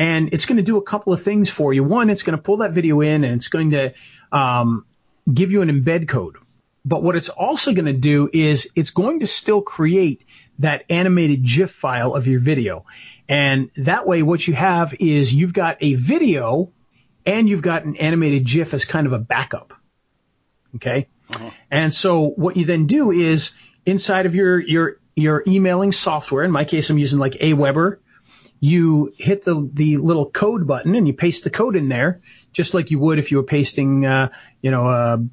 and 0.00 0.30
it's 0.32 0.46
going 0.46 0.56
to 0.56 0.62
do 0.62 0.78
a 0.78 0.82
couple 0.82 1.12
of 1.12 1.22
things 1.22 1.50
for 1.50 1.74
you. 1.74 1.84
One, 1.84 2.08
it's 2.08 2.22
going 2.22 2.36
to 2.36 2.42
pull 2.42 2.58
that 2.58 2.72
video 2.72 3.02
in 3.02 3.22
and 3.22 3.34
it's 3.34 3.48
going 3.48 3.72
to 3.72 3.92
um, 4.32 4.86
give 5.32 5.50
you 5.50 5.60
an 5.60 5.68
embed 5.68 6.08
code. 6.08 6.36
But 6.86 7.02
what 7.02 7.16
it's 7.16 7.28
also 7.28 7.74
going 7.74 7.84
to 7.84 7.92
do 7.92 8.30
is 8.32 8.66
it's 8.74 8.90
going 8.90 9.20
to 9.20 9.26
still 9.26 9.60
create 9.60 10.24
that 10.60 10.84
animated 10.88 11.42
GIF 11.44 11.70
file 11.70 12.14
of 12.14 12.26
your 12.26 12.40
video. 12.40 12.84
And 13.28 13.70
that 13.76 14.06
way, 14.06 14.22
what 14.22 14.46
you 14.46 14.54
have 14.54 14.94
is 14.98 15.34
you've 15.34 15.52
got 15.52 15.78
a 15.80 15.94
video 15.94 16.72
and 17.26 17.48
you've 17.48 17.62
got 17.62 17.84
an 17.84 17.96
animated 17.96 18.44
GIF 18.44 18.72
as 18.72 18.84
kind 18.84 19.06
of 19.06 19.12
a 19.12 19.18
backup. 19.18 19.72
Okay. 20.76 21.08
Uh-huh. 21.34 21.50
And 21.70 21.92
so 21.92 22.28
what 22.28 22.56
you 22.56 22.64
then 22.64 22.86
do 22.86 23.10
is 23.10 23.52
inside 23.84 24.26
of 24.26 24.34
your, 24.34 24.60
your, 24.60 25.00
your 25.16 25.42
emailing 25.46 25.92
software, 25.92 26.44
in 26.44 26.50
my 26.50 26.64
case, 26.64 26.90
I'm 26.90 26.98
using 26.98 27.18
like 27.18 27.32
Aweber 27.34 27.98
you 28.60 29.12
hit 29.16 29.42
the 29.42 29.68
the 29.72 29.96
little 29.96 30.30
code 30.30 30.66
button 30.66 30.94
and 30.94 31.06
you 31.06 31.14
paste 31.14 31.44
the 31.44 31.50
code 31.50 31.76
in 31.76 31.88
there, 31.88 32.20
just 32.52 32.74
like 32.74 32.90
you 32.90 32.98
would 32.98 33.18
if 33.18 33.30
you 33.30 33.38
were 33.38 33.42
pasting, 33.42 34.04
uh, 34.04 34.28
you 34.60 34.70
know, 34.70 34.86
a, 34.86 35.24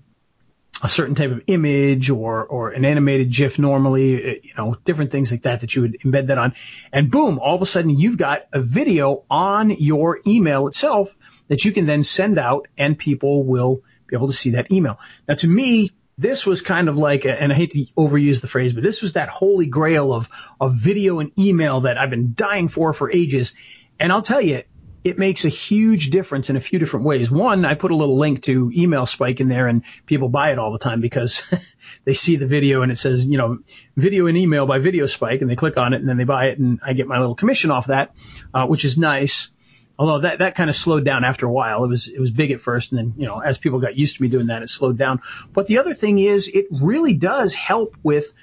a 0.82 0.90
certain 0.90 1.16
type 1.16 1.32
of 1.32 1.42
image 1.48 2.10
or 2.10 2.46
or 2.46 2.72
an 2.72 2.86
animated 2.86 3.32
GIF 3.32 3.60
normally, 3.60 4.16
uh, 4.16 4.36
you 4.44 4.54
know, 4.58 4.76
different 4.86 5.12
things 5.12 5.32
like 5.32 5.44
that 5.44 5.62
that 5.62 5.76
you 5.76 5.82
would 5.84 5.98
embed 6.02 6.28
that 6.28 6.38
on, 6.38 6.54
and 6.92 7.10
boom, 7.10 7.40
all 7.40 7.56
of 7.56 7.62
a 7.62 7.66
sudden 7.66 7.90
you've 7.90 8.18
got 8.18 8.48
a 8.54 8.62
video 8.62 9.24
on 9.30 9.72
your 9.72 10.20
email 10.28 10.68
itself 10.68 11.16
that 11.48 11.66
you 11.66 11.72
can 11.72 11.86
then 11.86 12.04
send 12.04 12.38
out, 12.38 12.68
and 12.78 12.98
people 12.98 13.44
will 13.44 13.82
be 14.08 14.16
able 14.16 14.28
to 14.28 14.34
see 14.34 14.52
that 14.52 14.72
email. 14.72 15.00
Now, 15.28 15.36
to 15.36 15.48
me, 15.48 15.92
this 16.18 16.46
was 16.46 16.62
kind 16.62 16.90
of 16.90 16.98
like, 16.98 17.26
and 17.26 17.52
I 17.52 17.56
hate 17.56 17.72
to 17.72 17.86
overuse 17.98 18.42
the 18.42 18.48
phrase, 18.48 18.74
but 18.74 18.84
this 18.84 19.02
was 19.02 19.14
that 19.14 19.30
holy 19.30 19.68
grail 19.68 20.14
of, 20.14 20.28
of 20.60 20.74
video 20.76 21.20
and 21.20 21.32
email 21.38 21.82
that 21.82 21.98
I've 21.98 22.10
been 22.10 22.34
dying 22.34 22.70
for 22.70 22.92
for 22.94 23.12
ages. 23.12 23.54
And 24.00 24.12
I'll 24.12 24.24
tell 24.24 24.42
you, 24.42 24.64
it 25.08 25.18
makes 25.18 25.46
a 25.46 25.50
huge 25.50 26.10
difference 26.10 26.50
in 26.50 26.58
a 26.58 26.60
few 26.60 26.80
different 26.80 27.06
ways. 27.06 27.32
One, 27.32 27.64
I 27.64 27.76
put 27.76 27.92
a 27.92 27.96
little 27.96 28.18
link 28.18 28.42
to 28.44 28.70
email 28.76 29.06
spike 29.06 29.40
in 29.40 29.48
there 29.48 29.68
and 29.68 29.84
people 30.06 30.28
buy 30.28 30.52
it 30.52 30.60
all 30.60 30.74
the 30.74 30.80
time 30.80 31.00
because 31.00 31.44
they 32.04 32.14
see 32.14 32.36
the 32.36 32.46
video 32.46 32.82
and 32.82 32.92
it 32.92 32.98
says, 32.98 33.24
you 33.24 33.38
know, 33.38 33.60
video 33.96 34.28
and 34.28 34.38
email 34.38 34.66
by 34.66 34.80
video 34.80 35.06
spike 35.06 35.42
and 35.42 35.50
they 35.50 35.56
click 35.56 35.78
on 35.78 35.94
it 35.94 36.02
and 36.02 36.10
then 36.10 36.18
they 36.18 36.26
buy 36.26 36.48
it 36.48 36.60
and 36.60 36.82
I 36.86 36.92
get 36.92 37.08
my 37.08 37.20
little 37.20 37.36
commission 37.36 37.72
off 37.72 37.88
that, 37.88 38.14
uh, 38.54 38.68
which 38.68 38.84
is 38.84 38.98
nice. 38.98 39.50
Although 39.98 40.20
that, 40.28 40.40
that 40.40 40.56
kind 40.56 40.70
of 40.70 40.76
slowed 40.76 41.06
down 41.06 41.24
after 41.24 41.46
a 41.46 41.52
while. 41.52 41.86
It 41.86 41.88
was, 41.88 42.10
it 42.10 42.20
was 42.20 42.30
big 42.30 42.52
at 42.52 42.60
first. 42.60 42.92
And 42.92 43.00
then, 43.00 43.14
you 43.16 43.28
know, 43.28 43.40
as 43.40 43.58
people 43.58 43.80
got 43.80 43.96
used 43.96 44.18
to 44.18 44.22
me 44.22 44.28
doing 44.28 44.48
that, 44.48 44.62
it 44.62 44.68
slowed 44.68 44.98
down. 44.98 45.22
But 45.54 45.68
the 45.68 45.78
other 45.78 45.94
thing 45.94 46.20
is 46.20 46.50
it 46.50 46.66
really 46.70 47.14
does 47.14 47.54
help 47.54 47.96
with, 48.04 48.34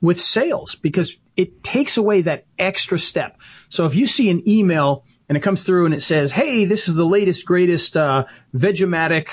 with 0.00 0.18
sales 0.18 0.74
because 0.74 1.18
it 1.36 1.62
takes 1.62 1.98
away 1.98 2.22
that 2.22 2.46
extra 2.58 2.98
step. 2.98 3.36
So 3.68 3.84
if 3.84 3.94
you 3.94 4.06
see 4.06 4.30
an 4.30 4.48
email 4.48 5.04
and 5.28 5.36
it 5.36 5.42
comes 5.42 5.62
through 5.62 5.86
and 5.86 5.94
it 5.94 6.02
says, 6.02 6.30
Hey, 6.30 6.64
this 6.64 6.88
is 6.88 6.94
the 6.94 7.04
latest, 7.04 7.44
greatest, 7.44 7.96
uh, 7.96 8.24
Vegematic 8.54 9.28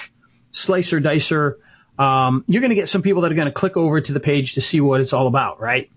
slicer 0.51 0.99
dicer. 0.99 1.55
Um, 1.99 2.43
you're 2.47 2.61
going 2.61 2.69
to 2.69 2.75
get 2.75 2.89
some 2.89 3.01
people 3.01 3.23
that 3.23 3.31
are 3.31 3.35
going 3.35 3.47
to 3.47 3.53
click 3.53 3.77
over 3.77 4.01
to 4.01 4.13
the 4.13 4.19
page 4.19 4.55
to 4.55 4.61
see 4.61 4.81
what 4.81 5.01
it's 5.01 5.13
all 5.13 5.27
about, 5.27 5.59
right? 5.59 5.89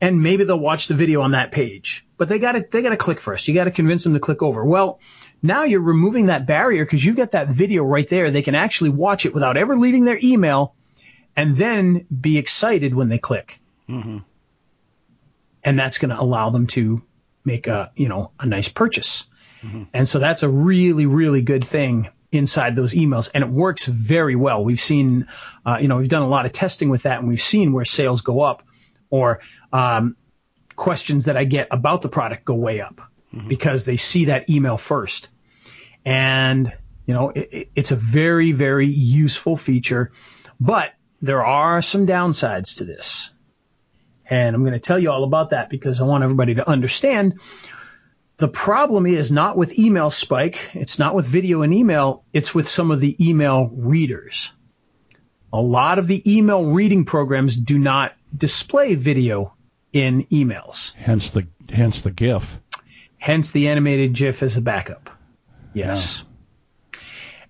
and 0.00 0.22
maybe 0.22 0.44
they'll 0.44 0.58
watch 0.58 0.88
the 0.88 0.94
video 0.94 1.22
on 1.22 1.32
that 1.32 1.52
page. 1.52 2.06
But 2.18 2.28
they 2.28 2.38
gotta, 2.38 2.64
they 2.70 2.82
gotta 2.82 2.96
click 2.96 3.20
first. 3.20 3.48
You 3.48 3.54
gotta 3.54 3.70
convince 3.70 4.04
them 4.04 4.14
to 4.14 4.20
click 4.20 4.42
over. 4.42 4.64
Well, 4.64 5.00
now 5.42 5.64
you're 5.64 5.80
removing 5.80 6.26
that 6.26 6.46
barrier 6.46 6.84
because 6.84 7.04
you've 7.04 7.16
got 7.16 7.32
that 7.32 7.48
video 7.48 7.82
right 7.84 8.08
there. 8.08 8.30
They 8.30 8.42
can 8.42 8.54
actually 8.54 8.90
watch 8.90 9.26
it 9.26 9.34
without 9.34 9.56
ever 9.56 9.76
leaving 9.76 10.04
their 10.04 10.18
email 10.22 10.74
and 11.36 11.56
then 11.56 12.06
be 12.08 12.38
excited 12.38 12.94
when 12.94 13.08
they 13.08 13.18
click. 13.18 13.60
Mm-hmm. 13.88 14.18
And 15.64 15.78
that's 15.78 15.98
going 15.98 16.10
to 16.10 16.20
allow 16.20 16.50
them 16.50 16.66
to 16.68 17.02
make 17.46 17.66
a, 17.66 17.92
you 17.96 18.08
know, 18.08 18.32
a 18.38 18.46
nice 18.46 18.68
purchase. 18.68 19.24
Mm-hmm. 19.62 19.84
And 19.94 20.08
so 20.08 20.18
that's 20.18 20.42
a 20.42 20.48
really, 20.48 21.06
really 21.06 21.42
good 21.42 21.64
thing 21.64 22.08
inside 22.32 22.76
those 22.76 22.92
emails 22.92 23.30
and 23.32 23.44
it 23.44 23.50
works 23.50 23.86
very 23.86 24.36
well. 24.36 24.64
We've 24.64 24.80
seen, 24.80 25.28
uh, 25.64 25.78
you 25.80 25.88
know, 25.88 25.96
we've 25.96 26.08
done 26.08 26.22
a 26.22 26.28
lot 26.28 26.44
of 26.44 26.52
testing 26.52 26.88
with 26.88 27.02
that 27.02 27.20
and 27.20 27.28
we've 27.28 27.40
seen 27.40 27.72
where 27.72 27.84
sales 27.84 28.20
go 28.20 28.42
up 28.42 28.62
or 29.10 29.40
um, 29.72 30.16
questions 30.74 31.26
that 31.26 31.36
I 31.36 31.44
get 31.44 31.68
about 31.70 32.02
the 32.02 32.08
product 32.08 32.44
go 32.44 32.54
way 32.54 32.80
up 32.80 33.00
mm-hmm. 33.34 33.48
because 33.48 33.84
they 33.84 33.96
see 33.96 34.26
that 34.26 34.50
email 34.50 34.76
first. 34.76 35.28
And, 36.04 36.72
you 37.06 37.14
know, 37.14 37.30
it, 37.30 37.70
it's 37.74 37.92
a 37.92 37.96
very, 37.96 38.52
very 38.52 38.86
useful 38.86 39.56
feature, 39.56 40.12
but 40.60 40.92
there 41.22 41.44
are 41.44 41.82
some 41.82 42.06
downsides 42.06 42.76
to 42.76 42.84
this. 42.84 43.30
And 44.28 44.56
I'm 44.56 44.62
going 44.62 44.72
to 44.72 44.80
tell 44.80 44.98
you 44.98 45.10
all 45.10 45.24
about 45.24 45.50
that 45.50 45.70
because 45.70 46.00
I 46.00 46.04
want 46.04 46.24
everybody 46.24 46.56
to 46.56 46.68
understand 46.68 47.38
the 48.38 48.48
problem 48.48 49.06
is 49.06 49.32
not 49.32 49.56
with 49.56 49.78
email 49.78 50.10
spike. 50.10 50.58
It's 50.74 50.98
not 50.98 51.14
with 51.14 51.26
video 51.26 51.62
and 51.62 51.72
email. 51.72 52.24
It's 52.32 52.54
with 52.54 52.68
some 52.68 52.90
of 52.90 53.00
the 53.00 53.16
email 53.26 53.70
readers. 53.72 54.52
A 55.52 55.60
lot 55.60 55.98
of 55.98 56.06
the 56.06 56.22
email 56.30 56.66
reading 56.66 57.04
programs 57.04 57.56
do 57.56 57.78
not 57.78 58.14
display 58.36 58.94
video 58.94 59.54
in 59.92 60.24
emails. 60.26 60.92
Hence 60.94 61.30
the 61.30 61.46
hence 61.70 62.02
the 62.02 62.10
GIF. 62.10 62.58
Hence 63.16 63.50
the 63.50 63.68
animated 63.68 64.12
GIF 64.12 64.42
as 64.42 64.56
a 64.56 64.60
backup. 64.60 65.08
Yes. 65.72 66.22
Yeah. 66.92 67.00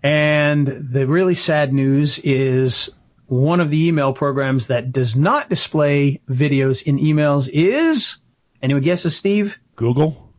And 0.03 0.89
the 0.93 1.07
really 1.07 1.35
sad 1.35 1.73
news 1.73 2.21
is 2.21 2.91
one 3.27 3.61
of 3.61 3.71
the 3.71 3.89
email 3.89 4.13
programs 4.13 4.69
that 4.69 4.93
does 4.93 5.17
not 5.17 5.49
display 5.49 6.21
videos 6.29 6.83
in 6.83 6.99
emails 6.99 7.49
is 7.53 8.19
anyone 8.63 8.83
guesses, 8.83 9.17
Steve? 9.17 9.57
Google. 9.75 10.33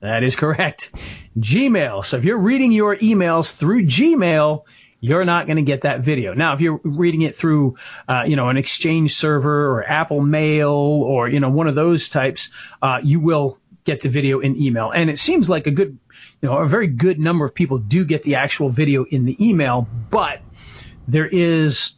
That 0.00 0.22
is 0.22 0.36
correct. 0.36 0.94
Gmail. 1.38 2.04
So 2.04 2.16
if 2.16 2.24
you're 2.24 2.38
reading 2.38 2.72
your 2.72 2.96
emails 2.96 3.52
through 3.52 3.84
Gmail, 3.86 4.62
you're 5.00 5.24
not 5.24 5.46
going 5.46 5.56
to 5.56 5.62
get 5.62 5.82
that 5.82 6.00
video. 6.00 6.34
Now, 6.34 6.54
if 6.54 6.60
you're 6.60 6.80
reading 6.82 7.22
it 7.22 7.36
through, 7.36 7.76
uh, 8.08 8.24
you 8.26 8.36
know, 8.36 8.48
an 8.48 8.56
Exchange 8.56 9.14
server 9.16 9.72
or 9.72 9.84
Apple 9.84 10.20
Mail 10.20 10.70
or, 10.70 11.28
you 11.28 11.40
know, 11.40 11.50
one 11.50 11.68
of 11.68 11.74
those 11.74 12.08
types, 12.08 12.50
uh, 12.82 13.00
you 13.02 13.20
will 13.20 13.58
get 13.84 14.00
the 14.00 14.08
video 14.08 14.40
in 14.40 14.60
email. 14.60 14.90
And 14.90 15.08
it 15.08 15.18
seems 15.18 15.48
like 15.48 15.66
a 15.66 15.70
good, 15.70 15.98
you 16.42 16.48
know, 16.48 16.58
a 16.58 16.66
very 16.66 16.88
good 16.88 17.18
number 17.18 17.44
of 17.44 17.54
people 17.54 17.78
do 17.78 18.04
get 18.04 18.22
the 18.22 18.36
actual 18.36 18.70
video 18.70 19.04
in 19.04 19.24
the 19.24 19.36
email, 19.44 19.86
but 20.10 20.40
there 21.06 21.26
is 21.26 21.92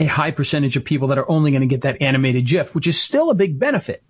a 0.00 0.06
high 0.06 0.32
percentage 0.32 0.76
of 0.76 0.84
people 0.84 1.08
that 1.08 1.18
are 1.18 1.30
only 1.30 1.52
going 1.52 1.60
to 1.60 1.68
get 1.68 1.82
that 1.82 2.02
animated 2.02 2.46
GIF, 2.46 2.74
which 2.74 2.86
is 2.86 2.98
still 2.98 3.30
a 3.30 3.34
big 3.34 3.58
benefit. 3.58 4.02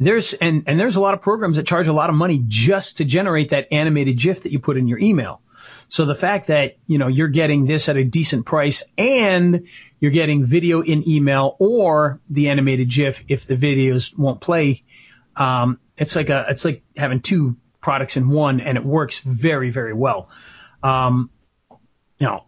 There's 0.00 0.32
and 0.32 0.64
and 0.66 0.80
there's 0.80 0.96
a 0.96 1.00
lot 1.00 1.14
of 1.14 1.20
programs 1.20 1.56
that 1.56 1.66
charge 1.66 1.88
a 1.88 1.92
lot 1.92 2.08
of 2.08 2.16
money 2.16 2.42
just 2.46 2.96
to 2.96 3.04
generate 3.04 3.50
that 3.50 3.68
animated 3.72 4.18
GIF 4.18 4.44
that 4.44 4.52
you 4.52 4.58
put 4.58 4.76
in 4.76 4.88
your 4.88 4.98
email. 4.98 5.40
So 5.88 6.04
the 6.04 6.14
fact 6.14 6.48
that, 6.48 6.76
you 6.86 6.98
know, 6.98 7.08
you're 7.08 7.28
getting 7.28 7.66
this 7.66 7.88
at 7.88 7.96
a 7.96 8.04
decent 8.04 8.46
price 8.46 8.82
and 8.98 9.68
you're 10.00 10.10
getting 10.10 10.44
video 10.44 10.80
in 10.80 11.08
email 11.08 11.56
or 11.58 12.20
the 12.30 12.48
animated 12.48 12.88
GIF 12.88 13.22
if 13.28 13.46
the 13.46 13.54
videos 13.54 14.16
won't 14.16 14.40
play, 14.40 14.82
um, 15.36 15.78
it's 15.96 16.16
like 16.16 16.30
a, 16.30 16.46
it's 16.48 16.64
like 16.64 16.82
having 16.96 17.20
two 17.20 17.56
products 17.80 18.16
in 18.16 18.28
one 18.28 18.60
and 18.60 18.76
it 18.76 18.84
works 18.84 19.20
very, 19.20 19.70
very 19.70 19.92
well. 19.92 20.30
Um, 20.82 21.30
you 22.18 22.26
know, 22.26 22.44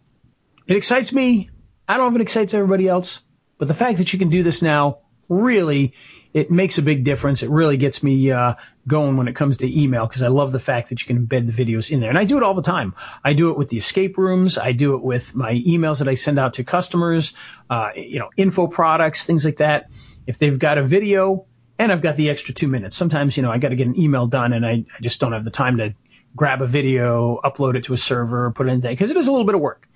it 0.65 0.75
excites 0.75 1.13
me. 1.13 1.49
I 1.87 1.97
don't 1.97 2.07
know 2.07 2.15
if 2.15 2.21
it 2.21 2.23
excites 2.23 2.53
everybody 2.53 2.87
else, 2.87 3.21
but 3.57 3.67
the 3.67 3.73
fact 3.73 3.99
that 3.99 4.11
you 4.13 4.19
can 4.19 4.29
do 4.29 4.43
this 4.43 4.61
now 4.61 4.99
really 5.29 5.93
it 6.33 6.51
makes 6.51 6.77
a 6.77 6.83
big 6.83 7.03
difference. 7.03 7.41
It 7.41 7.49
really 7.49 7.77
gets 7.77 8.03
me 8.03 8.31
uh, 8.31 8.55
going 8.87 9.17
when 9.17 9.27
it 9.27 9.35
comes 9.35 9.57
to 9.57 9.81
email 9.81 10.05
because 10.05 10.21
I 10.21 10.27
love 10.27 10.51
the 10.51 10.59
fact 10.59 10.89
that 10.89 11.01
you 11.01 11.07
can 11.07 11.25
embed 11.25 11.47
the 11.47 11.65
videos 11.65 11.89
in 11.89 11.99
there. 11.99 12.09
And 12.09 12.17
I 12.17 12.25
do 12.25 12.37
it 12.37 12.43
all 12.43 12.53
the 12.53 12.61
time. 12.61 12.93
I 13.23 13.33
do 13.33 13.49
it 13.49 13.57
with 13.57 13.69
the 13.69 13.77
escape 13.77 14.19
rooms. 14.19 14.57
I 14.57 14.71
do 14.71 14.93
it 14.93 15.01
with 15.01 15.33
my 15.33 15.53
emails 15.53 15.99
that 15.99 16.07
I 16.07 16.13
send 16.13 16.37
out 16.37 16.53
to 16.55 16.63
customers, 16.63 17.33
uh, 17.69 17.89
you 17.95 18.19
know, 18.19 18.29
info 18.37 18.67
products, 18.67 19.25
things 19.25 19.45
like 19.45 19.57
that. 19.57 19.89
If 20.27 20.37
they've 20.37 20.59
got 20.59 20.77
a 20.77 20.83
video 20.83 21.45
and 21.79 21.91
I've 21.91 22.01
got 22.01 22.17
the 22.17 22.29
extra 22.29 22.53
two 22.53 22.67
minutes, 22.67 22.95
sometimes, 22.95 23.35
you 23.35 23.43
know, 23.43 23.51
I 23.51 23.57
got 23.57 23.69
to 23.69 23.75
get 23.75 23.87
an 23.87 23.99
email 23.99 24.27
done 24.27 24.53
and 24.53 24.65
I, 24.65 24.71
I 24.71 25.01
just 25.01 25.19
don't 25.19 25.33
have 25.33 25.43
the 25.43 25.49
time 25.49 25.77
to 25.77 25.95
grab 26.35 26.61
a 26.61 26.67
video, 26.67 27.39
upload 27.43 27.75
it 27.75 27.85
to 27.85 27.93
a 27.93 27.97
server, 27.97 28.51
put 28.51 28.67
it 28.67 28.73
in 28.73 28.81
there 28.81 28.91
because 28.91 29.09
it 29.09 29.17
is 29.17 29.27
a 29.27 29.31
little 29.31 29.45
bit 29.45 29.55
of 29.55 29.61
work. 29.61 29.87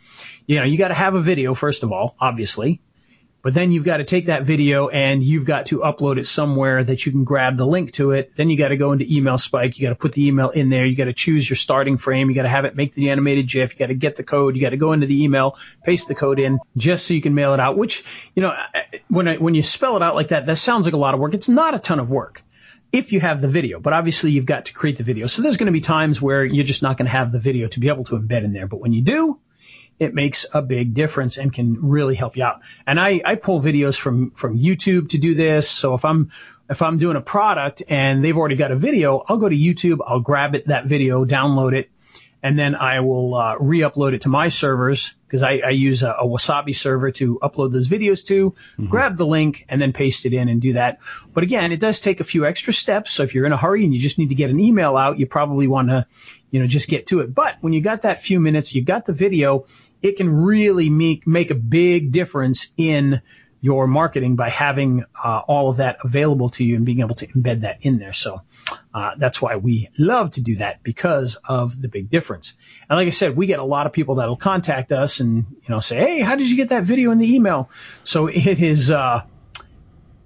You 0.48 0.60
know, 0.60 0.66
you 0.66 0.78
got 0.78 0.90
to 0.90 0.94
have 0.94 1.16
a 1.16 1.22
video, 1.22 1.54
first 1.54 1.84
of 1.84 1.92
all, 1.92 2.16
obviously 2.20 2.82
But 3.44 3.56
then 3.56 3.72
you've 3.72 3.86
got 3.86 3.98
to 3.98 4.04
take 4.04 4.28
that 4.28 4.44
video 4.44 4.88
and 4.90 5.24
you've 5.24 5.46
got 5.46 5.68
to 5.68 5.80
upload 5.80 6.20
it 6.20 6.28
somewhere 6.28 6.84
that 6.84 7.06
you 7.06 7.12
can 7.12 7.24
grab 7.24 7.58
the 7.58 7.66
link 7.66 7.92
to 7.94 8.12
it. 8.12 8.36
Then 8.36 8.52
you 8.52 8.58
got 8.58 8.68
to 8.68 8.78
go 8.78 8.92
into 8.92 9.06
email 9.10 9.40
spike. 9.40 9.80
You 9.80 9.88
got 9.88 9.90
to 9.90 9.96
put 9.96 10.14
the 10.14 10.28
email 10.28 10.50
in 10.52 10.70
there. 10.70 10.86
You 10.86 10.96
got 10.96 11.06
to 11.06 11.14
choose 11.14 11.50
your 11.50 11.58
starting 11.58 11.98
frame. 11.98 12.30
You 12.30 12.36
got 12.36 12.44
to 12.44 12.50
have 12.50 12.66
it 12.66 12.76
make 12.76 12.94
the 12.94 13.10
animated 13.10 13.48
GIF. 13.48 13.74
You 13.74 13.80
got 13.80 13.88
to 13.88 13.96
get 13.96 14.16
the 14.16 14.24
code. 14.24 14.56
You 14.56 14.62
got 14.62 14.70
to 14.70 14.78
go 14.78 14.94
into 14.94 15.08
the 15.08 15.24
email, 15.24 15.58
paste 15.84 16.08
the 16.08 16.14
code 16.14 16.40
in 16.40 16.60
just 16.78 17.08
so 17.08 17.16
you 17.16 17.22
can 17.22 17.34
mail 17.34 17.56
it 17.56 17.60
out, 17.60 17.78
which, 17.78 18.04
you 18.36 18.44
know, 18.44 18.54
when 19.08 19.28
I, 19.28 19.38
when 19.38 19.56
you 19.56 19.64
spell 19.64 19.96
it 19.96 20.04
out 20.04 20.14
like 20.14 20.28
that, 20.28 20.46
that 20.46 20.58
sounds 20.58 20.86
like 20.86 20.94
a 20.94 20.98
lot 20.98 21.16
of 21.16 21.20
work. 21.20 21.34
It's 21.34 21.50
not 21.50 21.74
a 21.74 21.80
ton 21.80 22.00
of 22.00 22.10
work 22.10 22.44
if 22.92 23.12
you 23.12 23.20
have 23.22 23.42
the 23.42 23.48
video, 23.48 23.80
but 23.80 23.94
obviously 23.94 24.32
you've 24.32 24.46
got 24.46 24.66
to 24.66 24.74
create 24.74 24.98
the 24.98 25.04
video. 25.04 25.26
So 25.26 25.42
there's 25.42 25.58
going 25.58 25.68
to 25.68 25.72
be 25.72 25.82
times 25.82 26.22
where 26.22 26.46
you're 26.46 26.66
just 26.66 26.84
not 26.84 26.98
going 26.98 27.08
to 27.08 27.12
have 27.12 27.32
the 27.32 27.40
video 27.40 27.68
to 27.70 27.80
be 27.80 27.88
able 27.88 28.04
to 28.04 28.20
embed 28.20 28.44
in 28.44 28.54
there. 28.54 28.68
But 28.68 28.82
when 28.82 28.94
you 28.94 29.02
do, 29.02 29.40
it 30.02 30.16
makes 30.16 30.48
a 30.52 30.64
big 30.64 30.96
difference 30.96 31.38
and 31.38 31.54
can 31.54 31.78
really 31.80 32.16
help 32.16 32.36
you 32.36 32.44
out. 32.44 32.62
And 32.88 33.00
I, 33.00 33.22
I 33.24 33.36
pull 33.36 33.62
videos 33.62 34.00
from, 34.00 34.32
from 34.32 34.58
YouTube 34.58 35.10
to 35.10 35.20
do 35.20 35.36
this. 35.36 35.70
So 35.70 35.94
if 35.94 36.04
I'm, 36.04 36.32
if 36.72 36.82
I'm 36.82 36.98
doing 36.98 37.18
a 37.18 37.22
product 37.22 37.84
and 37.88 38.26
they've 38.26 38.36
already 38.36 38.56
got 38.56 38.72
a 38.72 38.76
video, 38.76 39.24
I'll 39.30 39.38
go 39.38 39.48
to 39.48 39.56
YouTube, 39.56 40.00
I'll 40.04 40.20
grab 40.20 40.56
it, 40.56 40.70
that 40.70 40.88
video, 40.88 41.24
download 41.24 41.74
it, 41.74 41.92
and 42.42 42.58
then 42.58 42.74
I 42.74 43.02
will 43.02 43.36
uh, 43.36 43.58
re-upload 43.60 44.14
it 44.14 44.22
to 44.22 44.30
my 44.30 44.50
servers 44.50 45.14
because 45.28 45.44
I, 45.44 45.62
I, 45.64 45.70
use 45.70 46.02
a, 46.02 46.14
a, 46.14 46.26
Wasabi 46.26 46.76
server 46.76 47.12
to 47.12 47.38
upload 47.40 47.72
those 47.72 47.88
videos 47.88 48.26
to, 48.26 48.52
mm-hmm. 48.52 48.88
grab 48.88 49.18
the 49.18 49.28
link, 49.28 49.66
and 49.70 49.80
then 49.80 49.94
paste 49.94 50.26
it 50.26 50.34
in 50.34 50.50
and 50.50 50.60
do 50.60 50.74
that. 50.74 50.98
But 51.32 51.44
again, 51.44 51.72
it 51.72 51.80
does 51.80 52.00
take 52.00 52.20
a 52.20 52.24
few 52.24 52.48
extra 52.48 52.74
steps. 52.74 53.12
So 53.12 53.22
if 53.22 53.36
you're 53.36 53.46
in 53.46 53.54
a 53.54 53.58
hurry 53.58 53.86
and 53.86 53.94
you 53.94 54.02
just 54.02 54.18
need 54.18 54.30
to 54.30 54.36
get 54.36 54.50
an 54.50 54.60
email 54.60 54.98
out, 54.98 55.20
you 55.20 55.28
probably 55.28 55.68
want 55.68 55.90
to, 55.90 56.08
you 56.52 56.60
know, 56.60 56.68
just 56.68 56.88
get 56.88 57.08
to 57.08 57.22
it. 57.22 57.34
But 57.34 57.56
when 57.62 57.74
you 57.74 57.82
got 57.82 58.04
that 58.04 58.22
few 58.22 58.40
minutes, 58.40 58.76
you 58.76 58.84
got 58.84 59.06
the 59.06 59.14
video, 59.14 59.66
it 60.02 60.18
can 60.18 60.30
really 60.30 60.90
make 60.90 61.26
make 61.26 61.50
a 61.50 61.56
big 61.56 62.12
difference 62.12 62.68
in 62.78 63.22
your 63.62 63.86
marketing 63.88 64.36
by 64.36 64.50
having 64.50 65.06
uh, 65.24 65.42
all 65.48 65.70
of 65.70 65.78
that 65.78 65.98
available 66.04 66.50
to 66.50 66.64
you 66.64 66.76
and 66.76 66.86
being 66.86 67.00
able 67.00 67.14
to 67.14 67.28
embed 67.28 67.62
that 67.62 67.78
in 67.82 68.00
there. 68.00 68.14
So 68.14 68.42
uh, 68.92 69.12
that's 69.18 69.40
why 69.40 69.58
we 69.58 69.90
love 70.00 70.32
to 70.32 70.42
do 70.42 70.56
that 70.58 70.82
because 70.82 71.38
of 71.46 71.80
the 71.80 71.88
big 71.88 72.10
difference. 72.10 72.56
And 72.90 72.98
like 72.98 73.08
I 73.08 73.12
said, 73.12 73.38
we 73.38 73.46
get 73.46 73.60
a 73.60 73.64
lot 73.64 73.86
of 73.86 73.94
people 73.94 74.16
that'll 74.16 74.36
contact 74.36 74.92
us 74.92 75.20
and 75.20 75.46
you 75.62 75.70
know 75.70 75.80
say, 75.80 75.98
"Hey, 75.98 76.20
how 76.20 76.36
did 76.36 76.50
you 76.50 76.58
get 76.58 76.70
that 76.70 76.84
video 76.84 77.12
in 77.12 77.20
the 77.20 77.36
email?" 77.36 77.70
So 78.04 78.28
it 78.28 78.60
is. 78.60 78.92
Uh, 78.92 79.24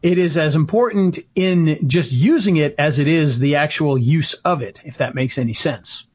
it 0.01 0.19
is 0.19 0.37
as 0.37 0.53
important 0.53 1.17
in 1.33 1.89
just 1.89 2.11
using 2.11 2.57
it 2.57 2.75
as 2.77 2.99
it 2.99 3.07
is 3.07 3.39
the 3.39 3.55
actual 3.55 3.97
use 3.97 4.35
of 4.35 4.61
it, 4.61 4.79
if 4.85 4.99
that 4.99 5.15
makes 5.15 5.39
any 5.39 5.53
sense. 5.53 6.05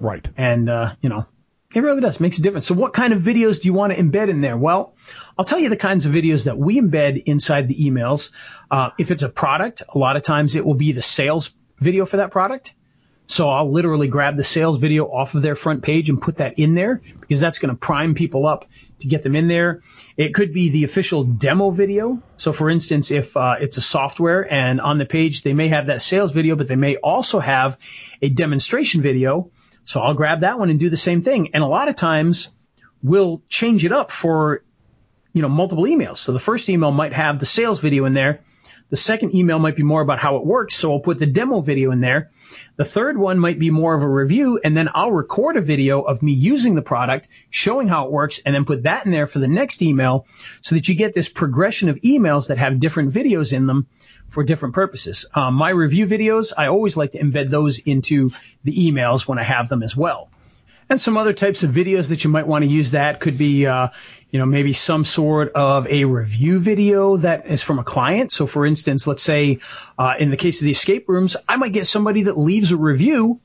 Right. 0.00 0.26
And, 0.36 0.68
uh, 0.68 0.94
you 1.00 1.08
know, 1.08 1.26
it 1.74 1.80
really 1.80 2.00
does. 2.00 2.18
Makes 2.18 2.38
a 2.38 2.42
difference. 2.42 2.66
So 2.66 2.74
what 2.74 2.94
kind 2.94 3.12
of 3.12 3.20
videos 3.20 3.60
do 3.60 3.68
you 3.68 3.74
want 3.74 3.92
to 3.92 4.02
embed 4.02 4.30
in 4.30 4.40
there? 4.40 4.56
Well, 4.56 4.94
I'll 5.36 5.44
tell 5.44 5.58
you 5.58 5.68
the 5.68 5.76
kinds 5.76 6.06
of 6.06 6.12
videos 6.12 6.44
that 6.44 6.56
we 6.56 6.80
embed 6.80 7.24
inside 7.26 7.68
the 7.68 7.74
emails. 7.74 8.30
Uh, 8.70 8.90
if 8.98 9.10
it's 9.10 9.22
a 9.22 9.28
product, 9.28 9.82
a 9.88 9.98
lot 9.98 10.16
of 10.16 10.22
times 10.22 10.56
it 10.56 10.64
will 10.64 10.74
be 10.74 10.92
the 10.92 11.02
sales 11.02 11.52
video 11.78 12.06
for 12.06 12.18
that 12.18 12.30
product. 12.30 12.74
So 13.30 13.50
I'll 13.50 13.70
literally 13.70 14.08
grab 14.08 14.38
the 14.38 14.44
sales 14.44 14.78
video 14.78 15.04
off 15.04 15.34
of 15.34 15.42
their 15.42 15.54
front 15.54 15.82
page 15.82 16.08
and 16.08 16.20
put 16.20 16.38
that 16.38 16.58
in 16.58 16.74
there 16.74 17.02
because 17.20 17.40
that's 17.40 17.58
going 17.58 17.68
to 17.68 17.78
prime 17.78 18.14
people 18.14 18.46
up 18.46 18.64
to 19.00 19.06
get 19.06 19.22
them 19.22 19.36
in 19.36 19.48
there. 19.48 19.82
It 20.16 20.32
could 20.34 20.54
be 20.54 20.70
the 20.70 20.84
official 20.84 21.24
demo 21.24 21.70
video. 21.70 22.22
So 22.38 22.54
for 22.54 22.70
instance, 22.70 23.10
if 23.10 23.36
uh, 23.36 23.56
it's 23.60 23.76
a 23.76 23.82
software 23.82 24.50
and 24.50 24.80
on 24.80 24.96
the 24.96 25.04
page 25.04 25.42
they 25.42 25.52
may 25.52 25.68
have 25.68 25.88
that 25.88 26.00
sales 26.00 26.32
video, 26.32 26.56
but 26.56 26.68
they 26.68 26.76
may 26.76 26.96
also 26.96 27.38
have 27.38 27.76
a 28.22 28.30
demonstration 28.30 29.02
video 29.02 29.50
so 29.88 30.02
I'll 30.02 30.12
grab 30.12 30.40
that 30.40 30.58
one 30.58 30.68
and 30.68 30.78
do 30.78 30.90
the 30.90 30.98
same 30.98 31.22
thing. 31.22 31.54
And 31.54 31.64
a 31.64 31.66
lot 31.66 31.88
of 31.88 31.96
times 31.96 32.50
we'll 33.02 33.42
change 33.48 33.86
it 33.86 33.90
up 33.90 34.12
for, 34.12 34.62
you 35.32 35.40
know, 35.40 35.48
multiple 35.48 35.84
emails. 35.84 36.18
So 36.18 36.34
the 36.34 36.38
first 36.38 36.68
email 36.68 36.92
might 36.92 37.14
have 37.14 37.40
the 37.40 37.46
sales 37.46 37.80
video 37.80 38.04
in 38.04 38.12
there. 38.12 38.44
The 38.90 38.98
second 38.98 39.34
email 39.34 39.58
might 39.58 39.76
be 39.76 39.82
more 39.82 40.02
about 40.02 40.18
how 40.18 40.36
it 40.36 40.44
works. 40.44 40.74
So 40.76 40.92
I'll 40.92 41.00
put 41.00 41.18
the 41.18 41.24
demo 41.24 41.62
video 41.62 41.90
in 41.90 42.02
there. 42.02 42.30
The 42.76 42.84
third 42.84 43.16
one 43.16 43.38
might 43.38 43.58
be 43.58 43.70
more 43.70 43.94
of 43.94 44.02
a 44.02 44.08
review 44.08 44.60
and 44.62 44.76
then 44.76 44.90
I'll 44.92 45.10
record 45.10 45.56
a 45.56 45.62
video 45.62 46.02
of 46.02 46.22
me 46.22 46.32
using 46.32 46.74
the 46.74 46.82
product, 46.82 47.28
showing 47.48 47.88
how 47.88 48.04
it 48.04 48.12
works 48.12 48.42
and 48.44 48.54
then 48.54 48.66
put 48.66 48.82
that 48.82 49.06
in 49.06 49.10
there 49.10 49.26
for 49.26 49.38
the 49.38 49.48
next 49.48 49.80
email 49.80 50.26
so 50.60 50.74
that 50.74 50.86
you 50.88 50.96
get 50.96 51.14
this 51.14 51.30
progression 51.30 51.88
of 51.88 51.96
emails 52.02 52.48
that 52.48 52.58
have 52.58 52.78
different 52.78 53.14
videos 53.14 53.54
in 53.54 53.66
them 53.66 53.86
for 54.28 54.44
different 54.44 54.74
purposes. 54.74 55.26
Um, 55.34 55.54
my 55.54 55.70
review 55.70 56.06
videos, 56.06 56.52
I 56.56 56.68
always 56.68 56.96
like 56.96 57.12
to 57.12 57.18
embed 57.18 57.50
those 57.50 57.78
into 57.78 58.30
the 58.64 58.90
emails 58.90 59.26
when 59.26 59.38
I 59.38 59.42
have 59.42 59.68
them 59.68 59.82
as 59.82 59.96
well. 59.96 60.28
And 60.90 61.00
some 61.00 61.18
other 61.18 61.34
types 61.34 61.64
of 61.64 61.70
videos 61.70 62.08
that 62.08 62.24
you 62.24 62.30
might 62.30 62.46
want 62.46 62.64
to 62.64 62.70
use 62.70 62.92
that 62.92 63.20
could 63.20 63.36
be, 63.36 63.66
uh, 63.66 63.88
you 64.30 64.38
know, 64.38 64.46
maybe 64.46 64.72
some 64.72 65.04
sort 65.04 65.52
of 65.52 65.86
a 65.86 66.04
review 66.04 66.60
video 66.60 67.18
that 67.18 67.46
is 67.46 67.62
from 67.62 67.78
a 67.78 67.84
client. 67.84 68.32
So, 68.32 68.46
for 68.46 68.64
instance, 68.64 69.06
let's 69.06 69.22
say 69.22 69.58
uh, 69.98 70.14
in 70.18 70.30
the 70.30 70.36
case 70.36 70.60
of 70.60 70.64
the 70.64 70.70
escape 70.70 71.08
rooms, 71.08 71.36
I 71.46 71.56
might 71.56 71.72
get 71.72 71.86
somebody 71.86 72.22
that 72.24 72.38
leaves 72.38 72.72
a 72.72 72.76
review, 72.76 73.40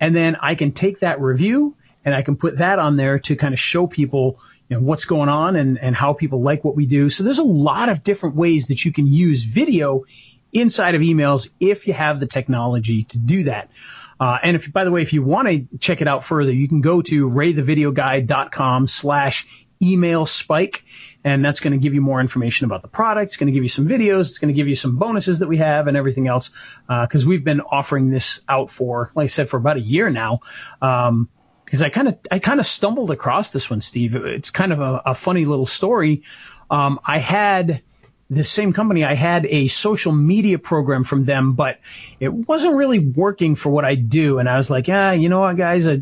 and 0.00 0.16
then 0.16 0.36
I 0.36 0.54
can 0.54 0.72
take 0.72 1.00
that 1.00 1.20
review 1.20 1.76
and 2.04 2.14
I 2.14 2.22
can 2.22 2.36
put 2.36 2.58
that 2.58 2.78
on 2.78 2.96
there 2.96 3.18
to 3.18 3.36
kind 3.36 3.52
of 3.52 3.58
show 3.58 3.86
people, 3.86 4.38
you 4.68 4.76
know, 4.76 4.82
what's 4.82 5.04
going 5.04 5.28
on 5.28 5.56
and, 5.56 5.78
and 5.78 5.94
how 5.94 6.12
people 6.12 6.42
like 6.42 6.64
what 6.64 6.76
we 6.76 6.86
do. 6.86 7.10
So 7.10 7.24
there's 7.24 7.38
a 7.38 7.44
lot 7.44 7.88
of 7.88 8.02
different 8.02 8.36
ways 8.36 8.66
that 8.68 8.84
you 8.84 8.92
can 8.92 9.06
use 9.06 9.44
video 9.44 10.04
inside 10.52 10.94
of 10.94 11.02
emails 11.02 11.48
if 11.60 11.86
you 11.86 11.92
have 11.92 12.20
the 12.20 12.26
technology 12.26 13.04
to 13.04 13.18
do 13.18 13.44
that. 13.44 13.70
Uh, 14.18 14.38
and 14.42 14.56
if, 14.56 14.72
by 14.72 14.84
the 14.84 14.90
way, 14.90 15.02
if 15.02 15.12
you 15.12 15.22
want 15.22 15.48
to 15.48 15.78
check 15.78 16.00
it 16.00 16.08
out 16.08 16.24
further, 16.24 16.52
you 16.52 16.68
can 16.68 16.80
go 16.80 17.02
to 17.02 17.28
raythevideoguy.com 17.28 18.86
slash 18.86 19.46
email 19.82 20.24
spike. 20.24 20.84
And 21.22 21.44
that's 21.44 21.60
going 21.60 21.72
to 21.72 21.78
give 21.78 21.92
you 21.92 22.00
more 22.00 22.20
information 22.20 22.64
about 22.64 22.82
the 22.82 22.88
product. 22.88 23.30
It's 23.30 23.36
going 23.36 23.48
to 23.48 23.52
give 23.52 23.62
you 23.62 23.68
some 23.68 23.86
videos. 23.86 24.30
It's 24.30 24.38
going 24.38 24.48
to 24.48 24.54
give 24.54 24.68
you 24.68 24.76
some 24.76 24.96
bonuses 24.96 25.40
that 25.40 25.48
we 25.48 25.58
have 25.58 25.88
and 25.88 25.96
everything 25.96 26.28
else. 26.28 26.50
Uh, 26.88 27.06
cause 27.06 27.26
we've 27.26 27.44
been 27.44 27.60
offering 27.60 28.10
this 28.10 28.40
out 28.48 28.70
for, 28.70 29.10
like 29.14 29.24
I 29.24 29.28
said, 29.28 29.48
for 29.48 29.56
about 29.56 29.76
a 29.76 29.80
year 29.80 30.08
now. 30.08 30.40
Um, 30.80 31.28
because 31.66 31.82
I 31.82 31.90
kind 31.90 32.08
of 32.08 32.18
I 32.30 32.38
kind 32.38 32.60
of 32.60 32.66
stumbled 32.66 33.10
across 33.10 33.50
this 33.50 33.68
one, 33.68 33.82
Steve. 33.82 34.14
It's 34.14 34.50
kind 34.50 34.72
of 34.72 34.80
a, 34.80 35.02
a 35.06 35.14
funny 35.14 35.44
little 35.44 35.66
story. 35.66 36.22
Um, 36.70 36.98
I 37.04 37.18
had 37.18 37.82
this 38.28 38.50
same 38.50 38.72
company, 38.72 39.04
I 39.04 39.14
had 39.14 39.46
a 39.46 39.68
social 39.68 40.12
media 40.12 40.58
program 40.58 41.04
from 41.04 41.24
them, 41.24 41.52
but 41.52 41.78
it 42.18 42.32
wasn't 42.32 42.74
really 42.74 42.98
working 42.98 43.54
for 43.54 43.70
what 43.70 43.84
I 43.84 43.94
do. 43.94 44.38
And 44.38 44.48
I 44.48 44.56
was 44.56 44.68
like, 44.68 44.88
yeah, 44.88 45.12
you 45.12 45.28
know 45.28 45.40
what, 45.40 45.56
guys, 45.56 45.86
uh, 45.86 45.98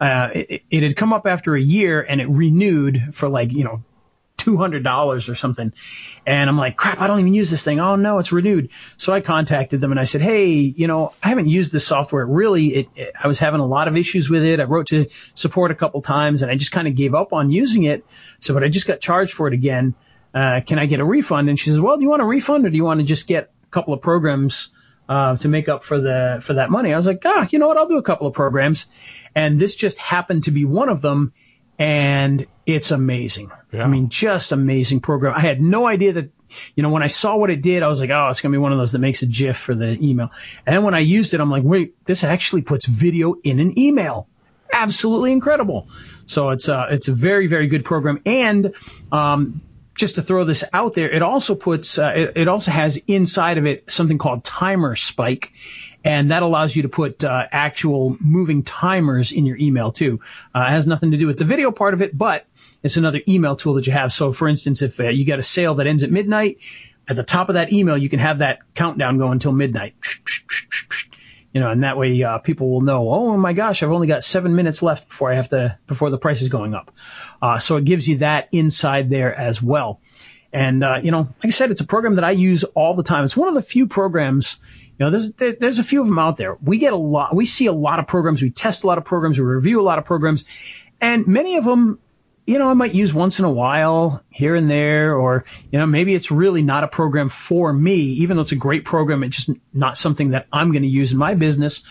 it, 0.00 0.62
it 0.70 0.82
had 0.82 0.96
come 0.96 1.12
up 1.12 1.26
after 1.26 1.54
a 1.54 1.60
year 1.60 2.00
and 2.00 2.20
it 2.20 2.28
renewed 2.28 3.10
for 3.12 3.28
like, 3.28 3.52
you 3.52 3.64
know, 3.64 3.82
$200 4.46 5.28
or 5.28 5.34
something. 5.34 5.72
And 6.26 6.48
I'm 6.48 6.56
like, 6.56 6.76
crap, 6.76 7.00
I 7.00 7.06
don't 7.06 7.20
even 7.20 7.34
use 7.34 7.50
this 7.50 7.64
thing. 7.64 7.80
Oh 7.80 7.96
no, 7.96 8.18
it's 8.18 8.32
renewed. 8.32 8.70
So 8.96 9.12
I 9.12 9.20
contacted 9.20 9.80
them 9.80 9.90
and 9.90 10.00
I 10.00 10.04
said, 10.04 10.20
Hey, 10.20 10.52
you 10.54 10.86
know, 10.86 11.12
I 11.22 11.28
haven't 11.28 11.48
used 11.48 11.72
this 11.72 11.86
software. 11.86 12.24
Really, 12.24 12.66
it, 12.74 12.88
it, 12.94 13.12
I 13.22 13.26
was 13.26 13.38
having 13.38 13.60
a 13.60 13.66
lot 13.66 13.88
of 13.88 13.96
issues 13.96 14.30
with 14.30 14.42
it. 14.42 14.60
I 14.60 14.64
wrote 14.64 14.86
to 14.88 15.06
support 15.34 15.70
a 15.70 15.74
couple 15.74 16.02
times 16.02 16.42
and 16.42 16.50
I 16.50 16.56
just 16.56 16.72
kind 16.72 16.88
of 16.88 16.94
gave 16.94 17.14
up 17.14 17.32
on 17.32 17.50
using 17.50 17.84
it. 17.84 18.04
So, 18.40 18.54
but 18.54 18.62
I 18.62 18.68
just 18.68 18.86
got 18.86 19.00
charged 19.00 19.34
for 19.34 19.48
it 19.48 19.54
again. 19.54 19.94
Uh, 20.34 20.60
can 20.60 20.78
I 20.78 20.86
get 20.86 21.00
a 21.00 21.04
refund? 21.04 21.48
And 21.48 21.58
she 21.58 21.70
says, 21.70 21.80
well, 21.80 21.96
do 21.96 22.02
you 22.02 22.10
want 22.10 22.22
a 22.22 22.26
refund 22.26 22.66
or 22.66 22.70
do 22.70 22.76
you 22.76 22.84
want 22.84 23.00
to 23.00 23.06
just 23.06 23.26
get 23.26 23.50
a 23.64 23.70
couple 23.70 23.94
of 23.94 24.02
programs 24.02 24.68
uh, 25.08 25.36
to 25.36 25.48
make 25.48 25.68
up 25.68 25.84
for 25.84 26.00
the 26.00 26.40
for 26.42 26.54
that 26.54 26.70
money? 26.70 26.92
I 26.92 26.96
was 26.96 27.06
like, 27.06 27.22
ah, 27.24 27.48
you 27.50 27.58
know 27.58 27.68
what? 27.68 27.76
I'll 27.78 27.88
do 27.88 27.96
a 27.96 28.02
couple 28.02 28.26
of 28.26 28.34
programs, 28.34 28.86
and 29.34 29.60
this 29.60 29.74
just 29.74 29.98
happened 29.98 30.44
to 30.44 30.50
be 30.50 30.64
one 30.64 30.88
of 30.88 31.00
them, 31.00 31.32
and 31.78 32.46
it's 32.64 32.90
amazing. 32.90 33.50
Yeah. 33.72 33.84
I 33.84 33.88
mean, 33.88 34.08
just 34.08 34.52
amazing 34.52 35.00
program. 35.00 35.34
I 35.36 35.40
had 35.40 35.60
no 35.60 35.86
idea 35.86 36.14
that. 36.14 36.30
You 36.76 36.84
know, 36.84 36.90
when 36.90 37.02
I 37.02 37.08
saw 37.08 37.36
what 37.36 37.50
it 37.50 37.60
did, 37.60 37.82
I 37.82 37.88
was 37.88 38.00
like, 38.00 38.10
oh, 38.10 38.28
it's 38.28 38.40
going 38.40 38.52
to 38.52 38.56
be 38.56 38.60
one 38.60 38.70
of 38.70 38.78
those 38.78 38.92
that 38.92 39.00
makes 39.00 39.20
a 39.22 39.26
GIF 39.26 39.56
for 39.56 39.74
the 39.74 39.98
email. 40.00 40.30
And 40.64 40.84
when 40.84 40.94
I 40.94 41.00
used 41.00 41.34
it, 41.34 41.40
I'm 41.40 41.50
like, 41.50 41.64
wait, 41.64 41.96
this 42.04 42.22
actually 42.22 42.62
puts 42.62 42.86
video 42.86 43.34
in 43.42 43.58
an 43.58 43.76
email 43.76 44.28
absolutely 44.72 45.32
incredible. 45.32 45.88
So 46.26 46.50
it's 46.50 46.68
a, 46.68 46.76
uh, 46.76 46.86
it's 46.90 47.08
a 47.08 47.12
very, 47.12 47.46
very 47.46 47.68
good 47.68 47.84
program. 47.84 48.20
And, 48.26 48.74
um, 49.10 49.62
just 49.94 50.16
to 50.16 50.22
throw 50.22 50.44
this 50.44 50.62
out 50.74 50.92
there, 50.92 51.10
it 51.10 51.22
also 51.22 51.54
puts, 51.54 51.98
uh, 51.98 52.12
it, 52.14 52.32
it, 52.36 52.48
also 52.48 52.70
has 52.70 52.98
inside 53.06 53.56
of 53.56 53.64
it 53.64 53.90
something 53.90 54.18
called 54.18 54.44
timer 54.44 54.94
spike. 54.94 55.52
And 56.04 56.30
that 56.30 56.42
allows 56.42 56.74
you 56.76 56.82
to 56.82 56.88
put 56.88 57.24
uh, 57.24 57.46
actual 57.50 58.16
moving 58.20 58.62
timers 58.62 59.32
in 59.32 59.44
your 59.46 59.56
email 59.56 59.90
too. 59.90 60.20
Uh, 60.54 60.60
it 60.68 60.70
has 60.70 60.86
nothing 60.86 61.10
to 61.10 61.16
do 61.16 61.26
with 61.26 61.38
the 61.38 61.44
video 61.44 61.70
part 61.72 61.94
of 61.94 62.02
it, 62.02 62.16
but 62.16 62.46
it's 62.82 62.96
another 62.96 63.20
email 63.28 63.56
tool 63.56 63.74
that 63.74 63.86
you 63.86 63.92
have. 63.92 64.12
So 64.12 64.32
for 64.32 64.46
instance, 64.46 64.82
if 64.82 65.00
uh, 65.00 65.08
you 65.08 65.24
get 65.24 65.38
a 65.38 65.42
sale 65.42 65.76
that 65.76 65.86
ends 65.86 66.02
at 66.02 66.10
midnight, 66.10 66.58
at 67.08 67.16
the 67.16 67.22
top 67.22 67.48
of 67.48 67.54
that 67.54 67.72
email, 67.72 67.96
you 67.96 68.08
can 68.08 68.18
have 68.18 68.38
that 68.38 68.60
countdown 68.74 69.18
go 69.18 69.30
until 69.30 69.52
midnight 69.52 69.94
you 71.56 71.60
know, 71.60 71.70
and 71.70 71.84
that 71.84 71.96
way 71.96 72.22
uh, 72.22 72.36
people 72.36 72.68
will 72.68 72.82
know, 72.82 73.10
oh 73.10 73.34
my 73.38 73.54
gosh, 73.54 73.82
I've 73.82 73.90
only 73.90 74.06
got 74.06 74.22
seven 74.22 74.54
minutes 74.56 74.82
left 74.82 75.08
before 75.08 75.32
I 75.32 75.36
have 75.36 75.48
to 75.48 75.78
before 75.86 76.10
the 76.10 76.18
price 76.18 76.42
is 76.42 76.50
going 76.50 76.74
up. 76.74 76.92
Uh, 77.40 77.58
so 77.58 77.78
it 77.78 77.86
gives 77.86 78.06
you 78.06 78.18
that 78.18 78.50
inside 78.52 79.08
there 79.08 79.34
as 79.34 79.62
well. 79.62 80.02
And 80.52 80.84
uh, 80.84 81.00
you 81.02 81.12
know, 81.12 81.20
like 81.20 81.46
I 81.46 81.48
said, 81.48 81.70
it's 81.70 81.80
a 81.80 81.86
program 81.86 82.16
that 82.16 82.24
I 82.24 82.32
use 82.32 82.64
all 82.64 82.92
the 82.92 83.02
time. 83.02 83.24
It's 83.24 83.38
one 83.38 83.48
of 83.48 83.54
the 83.54 83.62
few 83.62 83.86
programs. 83.86 84.56
You 84.98 85.06
know, 85.06 85.10
there's 85.10 85.32
there, 85.34 85.56
there's 85.58 85.78
a 85.78 85.84
few 85.84 86.00
of 86.00 86.06
them 86.06 86.18
out 86.18 86.36
there. 86.36 86.56
We 86.62 86.78
get 86.78 86.92
a 86.92 86.96
lot. 86.96 87.34
We 87.34 87.46
see 87.46 87.66
a 87.66 87.72
lot 87.72 87.98
of 87.98 88.06
programs. 88.06 88.42
We 88.42 88.50
test 88.50 88.84
a 88.84 88.86
lot 88.86 88.98
of 88.98 89.04
programs. 89.04 89.38
We 89.38 89.44
review 89.44 89.80
a 89.80 89.82
lot 89.82 89.98
of 89.98 90.04
programs, 90.04 90.44
and 91.00 91.26
many 91.26 91.56
of 91.56 91.64
them 91.64 91.98
you 92.46 92.58
know, 92.58 92.70
I 92.70 92.74
might 92.74 92.94
use 92.94 93.12
once 93.12 93.40
in 93.40 93.44
a 93.44 93.50
while 93.50 94.22
here 94.30 94.54
and 94.54 94.70
there, 94.70 95.16
or, 95.16 95.44
you 95.72 95.80
know, 95.80 95.86
maybe 95.86 96.14
it's 96.14 96.30
really 96.30 96.62
not 96.62 96.84
a 96.84 96.88
program 96.88 97.28
for 97.28 97.72
me, 97.72 97.94
even 97.94 98.36
though 98.36 98.42
it's 98.42 98.52
a 98.52 98.56
great 98.56 98.84
program. 98.84 99.24
It's 99.24 99.36
just 99.36 99.58
not 99.72 99.98
something 99.98 100.30
that 100.30 100.46
I'm 100.52 100.70
going 100.70 100.84
to 100.84 100.88
use 100.88 101.10
in 101.12 101.18
my 101.18 101.34
business. 101.34 101.82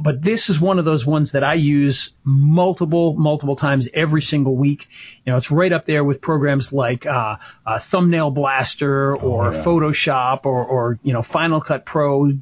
But 0.00 0.22
this 0.22 0.50
is 0.50 0.60
one 0.60 0.78
of 0.78 0.84
those 0.84 1.06
ones 1.06 1.32
that 1.32 1.44
I 1.44 1.54
use 1.54 2.10
multiple, 2.24 3.14
multiple 3.14 3.56
times 3.56 3.88
every 3.94 4.22
single 4.22 4.56
week. 4.56 4.88
You 5.24 5.32
know, 5.32 5.36
it's 5.36 5.50
right 5.50 5.72
up 5.72 5.86
there 5.86 6.04
with 6.04 6.20
programs 6.20 6.72
like 6.72 7.06
uh, 7.06 7.36
uh, 7.66 7.78
Thumbnail 7.78 8.30
Blaster 8.30 9.16
or 9.16 9.48
Oh, 9.48 9.52
yeah. 9.52 9.64
Photoshop 9.64 10.46
or, 10.46 10.64
or, 10.64 10.98
you 11.02 11.12
know, 11.12 11.22
Final 11.22 11.60
Cut 11.60 11.84
Pro, 11.84 12.32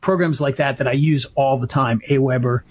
programs 0.00 0.40
like 0.40 0.56
that 0.56 0.78
that 0.78 0.88
I 0.88 0.92
use 0.92 1.26
all 1.34 1.58
the 1.58 1.66
time, 1.66 2.00
Aweber. 2.08 2.62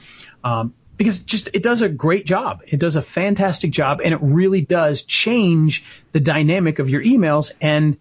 Um, 0.43 0.73
because 0.97 1.19
just 1.19 1.49
it 1.53 1.63
does 1.63 1.81
a 1.81 1.89
great 1.89 2.25
job. 2.25 2.61
It 2.67 2.79
does 2.79 2.95
a 2.95 3.01
fantastic 3.01 3.71
job, 3.71 3.99
and 4.03 4.13
it 4.13 4.19
really 4.21 4.61
does 4.61 5.01
change 5.01 5.83
the 6.11 6.19
dynamic 6.19 6.79
of 6.79 6.89
your 6.89 7.01
emails. 7.03 7.51
And 7.59 7.97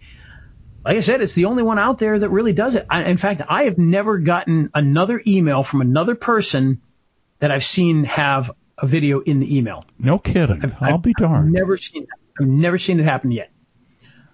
like 0.85 0.97
I 0.97 1.01
said, 1.01 1.21
it's 1.21 1.35
the 1.35 1.45
only 1.47 1.63
one 1.63 1.79
out 1.79 1.99
there 1.99 2.19
that 2.19 2.29
really 2.31 2.53
does 2.53 2.75
it. 2.75 2.87
I, 2.91 3.05
in 3.05 3.17
fact, 3.17 3.43
I 3.49 3.65
have 3.65 3.79
never 3.79 4.19
gotten 4.19 4.71
another 4.75 5.23
email 5.27 5.63
from 5.63 5.81
another 5.81 6.15
person 6.15 6.81
that 7.39 7.51
I've 7.51 7.65
seen 7.65 8.05
have 8.05 8.51
a 8.79 8.87
video 8.87 9.21
in 9.21 9.41
the 9.41 9.57
email. 9.57 9.85
No 9.99 10.19
kidding. 10.19 10.73
I'll 10.81 10.99
be 10.99 11.13
I've 11.17 11.23
darned. 11.23 11.53
never 11.53 11.77
seen 11.77 12.03
that. 12.03 12.43
I've 12.43 12.49
never 12.49 12.79
seen 12.79 12.99
it 13.01 13.05
happen 13.05 13.31
yet. 13.31 13.51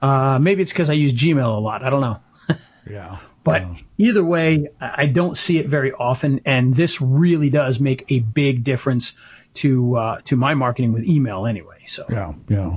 Uh, 0.00 0.38
maybe 0.38 0.62
it's 0.62 0.72
because 0.72 0.90
I 0.90 0.94
use 0.94 1.12
Gmail 1.12 1.56
a 1.56 1.61
lot. 1.61 1.82
I 1.82 1.90
don't 1.90 2.00
know. 2.00 2.20
yeah. 2.90 3.18
But 3.44 3.62
Yeah. 3.62 3.74
either 3.96 4.24
way, 4.24 4.68
I 4.80 5.04
I 5.04 5.06
don't 5.06 5.34
see 5.37 5.56
it 5.58 5.68
very 5.68 5.92
often, 5.92 6.40
and 6.44 6.74
this 6.74 7.00
really 7.00 7.48
does 7.48 7.80
make 7.80 8.04
a 8.11 8.18
big 8.18 8.62
difference 8.62 9.14
to 9.54 9.96
uh, 9.96 10.20
to 10.24 10.37
my 10.37 10.52
marketing 10.54 10.92
with 10.92 11.04
email 11.04 11.46
anyway. 11.46 11.78
So 11.87 12.04
Yeah, 12.11 12.34
yeah. 12.48 12.76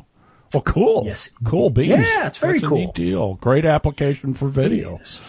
Well, 0.53 0.63
cool. 0.63 1.03
Yes. 1.05 1.29
Cool 1.45 1.69
beans. 1.69 1.89
Yeah, 1.89 2.27
it's 2.27 2.37
very 2.37 2.53
That's 2.53 2.65
a 2.65 2.67
cool. 2.67 2.77
neat 2.77 2.93
deal. 2.93 3.35
Great 3.35 3.65
application 3.65 4.33
for 4.33 4.47
video. 4.47 4.97
Yes. 4.97 5.21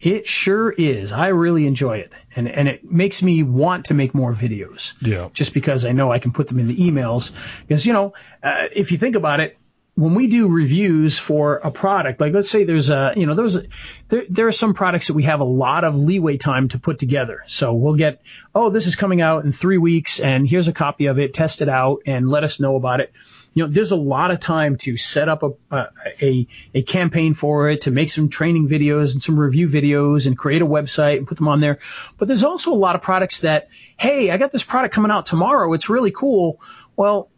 It 0.00 0.26
sure 0.26 0.70
is. 0.70 1.12
I 1.12 1.28
really 1.28 1.66
enjoy 1.66 1.98
it, 1.98 2.10
and 2.34 2.48
and 2.48 2.68
it 2.68 2.90
makes 2.90 3.22
me 3.22 3.42
want 3.42 3.86
to 3.86 3.94
make 3.94 4.14
more 4.14 4.32
videos. 4.32 4.94
Yeah. 5.02 5.28
Just 5.34 5.52
because 5.52 5.84
I 5.84 5.92
know 5.92 6.10
I 6.10 6.18
can 6.18 6.32
put 6.32 6.48
them 6.48 6.58
in 6.58 6.68
the 6.68 6.76
emails. 6.76 7.32
Because 7.66 7.84
you 7.84 7.92
know, 7.92 8.14
uh, 8.42 8.68
if 8.74 8.92
you 8.92 8.98
think 8.98 9.14
about 9.14 9.40
it, 9.40 9.58
when 9.96 10.14
we 10.14 10.26
do 10.28 10.48
reviews 10.48 11.18
for 11.18 11.56
a 11.56 11.70
product, 11.70 12.18
like 12.18 12.32
let's 12.32 12.48
say 12.48 12.64
there's 12.64 12.88
a, 12.88 13.12
you 13.14 13.26
know, 13.26 13.34
there's 13.34 13.56
a, 13.56 13.64
there 14.08 14.24
there 14.30 14.46
are 14.46 14.52
some 14.52 14.72
products 14.72 15.08
that 15.08 15.14
we 15.14 15.24
have 15.24 15.40
a 15.40 15.44
lot 15.44 15.84
of 15.84 15.94
leeway 15.94 16.38
time 16.38 16.68
to 16.70 16.78
put 16.78 16.98
together. 16.98 17.44
So 17.46 17.74
we'll 17.74 17.96
get, 17.96 18.22
oh, 18.54 18.70
this 18.70 18.86
is 18.86 18.96
coming 18.96 19.20
out 19.20 19.44
in 19.44 19.52
three 19.52 19.76
weeks, 19.78 20.18
and 20.18 20.48
here's 20.48 20.68
a 20.68 20.72
copy 20.72 21.06
of 21.06 21.18
it. 21.18 21.34
Test 21.34 21.60
it 21.60 21.68
out 21.68 22.00
and 22.06 22.30
let 22.30 22.42
us 22.42 22.58
know 22.58 22.76
about 22.76 23.00
it 23.00 23.12
you 23.52 23.64
know, 23.64 23.70
there's 23.70 23.90
a 23.90 23.96
lot 23.96 24.30
of 24.30 24.38
time 24.38 24.76
to 24.76 24.96
set 24.96 25.28
up 25.28 25.42
a, 25.42 25.88
a, 26.22 26.46
a, 26.72 26.82
campaign 26.82 27.34
for 27.34 27.68
it, 27.68 27.82
to 27.82 27.90
make 27.90 28.10
some 28.10 28.28
training 28.28 28.68
videos 28.68 29.12
and 29.12 29.22
some 29.22 29.38
review 29.38 29.68
videos 29.68 30.26
and 30.26 30.38
create 30.38 30.62
a 30.62 30.66
website 30.66 31.18
and 31.18 31.26
put 31.26 31.36
them 31.36 31.48
on 31.48 31.60
there. 31.60 31.80
But 32.16 32.28
there's 32.28 32.44
also 32.44 32.72
a 32.72 32.74
lot 32.74 32.94
of 32.94 33.02
products 33.02 33.40
that, 33.40 33.68
hey, 33.96 34.30
I 34.30 34.36
got 34.36 34.52
this 34.52 34.62
product 34.62 34.94
coming 34.94 35.10
out 35.10 35.26
tomorrow. 35.26 35.72
It's 35.72 35.88
really 35.88 36.12
cool. 36.12 36.60
Well, 36.94 37.28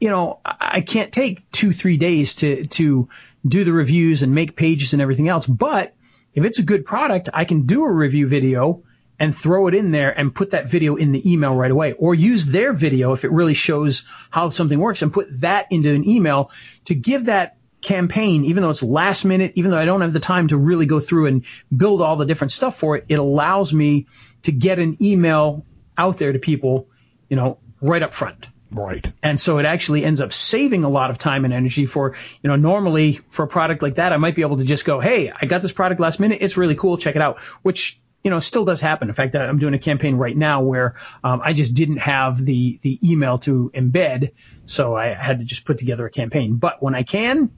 you 0.00 0.08
know, 0.08 0.38
I 0.44 0.82
can't 0.82 1.12
take 1.12 1.50
two, 1.50 1.72
three 1.72 1.96
days 1.96 2.34
to, 2.34 2.64
to 2.66 3.08
do 3.46 3.64
the 3.64 3.72
reviews 3.72 4.22
and 4.22 4.32
make 4.32 4.54
pages 4.54 4.92
and 4.92 5.02
everything 5.02 5.28
else. 5.28 5.46
But 5.46 5.96
if 6.32 6.44
it's 6.44 6.60
a 6.60 6.62
good 6.62 6.86
product, 6.86 7.28
I 7.34 7.44
can 7.44 7.66
do 7.66 7.82
a 7.82 7.92
review 7.92 8.28
video 8.28 8.84
and 9.18 9.36
throw 9.36 9.66
it 9.66 9.74
in 9.74 9.90
there 9.90 10.16
and 10.16 10.34
put 10.34 10.50
that 10.50 10.68
video 10.68 10.96
in 10.96 11.12
the 11.12 11.30
email 11.30 11.54
right 11.54 11.70
away 11.70 11.92
or 11.92 12.14
use 12.14 12.46
their 12.46 12.72
video 12.72 13.12
if 13.12 13.24
it 13.24 13.32
really 13.32 13.54
shows 13.54 14.04
how 14.30 14.48
something 14.48 14.78
works 14.78 15.02
and 15.02 15.12
put 15.12 15.40
that 15.40 15.66
into 15.70 15.92
an 15.92 16.08
email 16.08 16.50
to 16.84 16.94
give 16.94 17.26
that 17.26 17.56
campaign, 17.80 18.44
even 18.44 18.62
though 18.62 18.70
it's 18.70 18.82
last 18.82 19.24
minute, 19.24 19.52
even 19.54 19.70
though 19.70 19.78
I 19.78 19.84
don't 19.84 20.00
have 20.00 20.12
the 20.12 20.20
time 20.20 20.48
to 20.48 20.56
really 20.56 20.86
go 20.86 21.00
through 21.00 21.26
and 21.26 21.44
build 21.74 22.02
all 22.02 22.16
the 22.16 22.26
different 22.26 22.52
stuff 22.52 22.78
for 22.78 22.96
it, 22.96 23.04
it 23.08 23.18
allows 23.18 23.72
me 23.72 24.06
to 24.42 24.52
get 24.52 24.78
an 24.78 25.02
email 25.02 25.64
out 25.96 26.18
there 26.18 26.32
to 26.32 26.38
people, 26.38 26.88
you 27.28 27.36
know, 27.36 27.58
right 27.80 28.02
up 28.02 28.14
front. 28.14 28.46
Right. 28.70 29.10
And 29.22 29.40
so 29.40 29.58
it 29.58 29.64
actually 29.64 30.04
ends 30.04 30.20
up 30.20 30.32
saving 30.32 30.84
a 30.84 30.88
lot 30.88 31.10
of 31.10 31.18
time 31.18 31.44
and 31.44 31.54
energy 31.54 31.86
for, 31.86 32.14
you 32.42 32.48
know, 32.48 32.56
normally 32.56 33.20
for 33.30 33.44
a 33.44 33.48
product 33.48 33.82
like 33.82 33.94
that, 33.94 34.12
I 34.12 34.18
might 34.18 34.34
be 34.34 34.42
able 34.42 34.58
to 34.58 34.64
just 34.64 34.84
go, 34.84 35.00
Hey, 35.00 35.30
I 35.30 35.46
got 35.46 35.62
this 35.62 35.72
product 35.72 36.00
last 36.00 36.20
minute. 36.20 36.38
It's 36.42 36.56
really 36.56 36.74
cool. 36.74 36.98
Check 36.98 37.16
it 37.16 37.22
out, 37.22 37.40
which, 37.62 37.98
you 38.22 38.30
know, 38.30 38.40
still 38.40 38.64
does 38.64 38.80
happen. 38.80 39.08
In 39.08 39.14
fact, 39.14 39.34
I'm 39.36 39.58
doing 39.58 39.74
a 39.74 39.78
campaign 39.78 40.16
right 40.16 40.36
now 40.36 40.62
where 40.62 40.94
um, 41.22 41.40
I 41.42 41.52
just 41.52 41.74
didn't 41.74 41.98
have 41.98 42.44
the, 42.44 42.78
the 42.82 42.98
email 43.08 43.38
to 43.38 43.70
embed. 43.74 44.32
So 44.66 44.96
I 44.96 45.14
had 45.14 45.38
to 45.38 45.44
just 45.44 45.64
put 45.64 45.78
together 45.78 46.06
a 46.06 46.10
campaign. 46.10 46.56
But 46.56 46.82
when 46.82 46.94
I 46.94 47.04
can, 47.04 47.50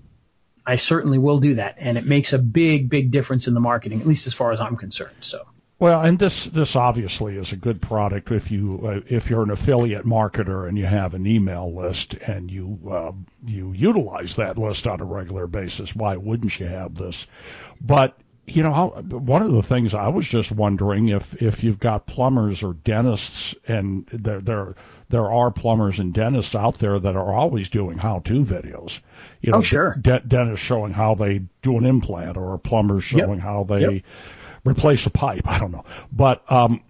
I 0.66 0.76
certainly 0.76 1.18
will 1.18 1.40
do 1.40 1.54
that. 1.54 1.76
And 1.78 1.96
it 1.96 2.04
makes 2.04 2.32
a 2.32 2.38
big, 2.38 2.88
big 2.88 3.10
difference 3.10 3.48
in 3.48 3.54
the 3.54 3.60
marketing, 3.60 4.00
at 4.00 4.06
least 4.06 4.26
as 4.26 4.34
far 4.34 4.52
as 4.52 4.60
I'm 4.60 4.76
concerned. 4.76 5.16
So. 5.20 5.46
Well, 5.80 6.02
and 6.02 6.18
this 6.18 6.44
this 6.44 6.76
obviously 6.76 7.38
is 7.38 7.52
a 7.52 7.56
good 7.56 7.80
product 7.80 8.30
if 8.30 8.50
you 8.50 8.82
uh, 8.84 9.00
if 9.08 9.30
you're 9.30 9.42
an 9.42 9.50
affiliate 9.50 10.04
marketer 10.04 10.68
and 10.68 10.76
you 10.76 10.84
have 10.84 11.14
an 11.14 11.26
email 11.26 11.74
list 11.74 12.12
and 12.12 12.50
you 12.50 12.78
uh, 12.92 13.12
you 13.46 13.72
utilize 13.72 14.36
that 14.36 14.58
list 14.58 14.86
on 14.86 15.00
a 15.00 15.06
regular 15.06 15.46
basis. 15.46 15.96
Why 15.96 16.18
wouldn't 16.18 16.60
you 16.60 16.66
have 16.66 16.94
this? 16.96 17.26
But 17.80 18.14
you 18.54 18.62
know, 18.62 18.72
how, 18.72 18.88
one 18.88 19.42
of 19.42 19.52
the 19.52 19.62
things 19.62 19.94
I 19.94 20.08
was 20.08 20.26
just 20.26 20.50
wondering 20.50 21.08
if 21.08 21.34
if 21.42 21.62
you've 21.64 21.78
got 21.78 22.06
plumbers 22.06 22.62
or 22.62 22.74
dentists, 22.74 23.54
and 23.66 24.06
there 24.12 24.40
there 24.40 24.74
there 25.08 25.30
are 25.30 25.50
plumbers 25.50 25.98
and 25.98 26.12
dentists 26.14 26.54
out 26.54 26.78
there 26.78 26.98
that 26.98 27.16
are 27.16 27.32
always 27.34 27.68
doing 27.68 27.98
how-to 27.98 28.44
videos. 28.44 28.98
You 29.40 29.52
know, 29.52 29.58
Oh, 29.58 29.62
sure. 29.62 29.96
de- 30.00 30.20
dentists 30.20 30.64
showing 30.64 30.92
how 30.92 31.14
they 31.14 31.42
do 31.62 31.76
an 31.78 31.84
implant, 31.86 32.36
or 32.36 32.56
plumbers 32.58 33.10
Yep. 33.12 33.20
showing 33.26 33.38
how 33.40 33.64
they 33.64 33.80
Yep. 33.80 34.02
replace 34.64 35.06
a 35.06 35.10
pipe. 35.10 35.42
I 35.46 35.58
don't 35.58 35.72
know, 35.72 35.84
but 36.12 36.42
um, 36.50 36.80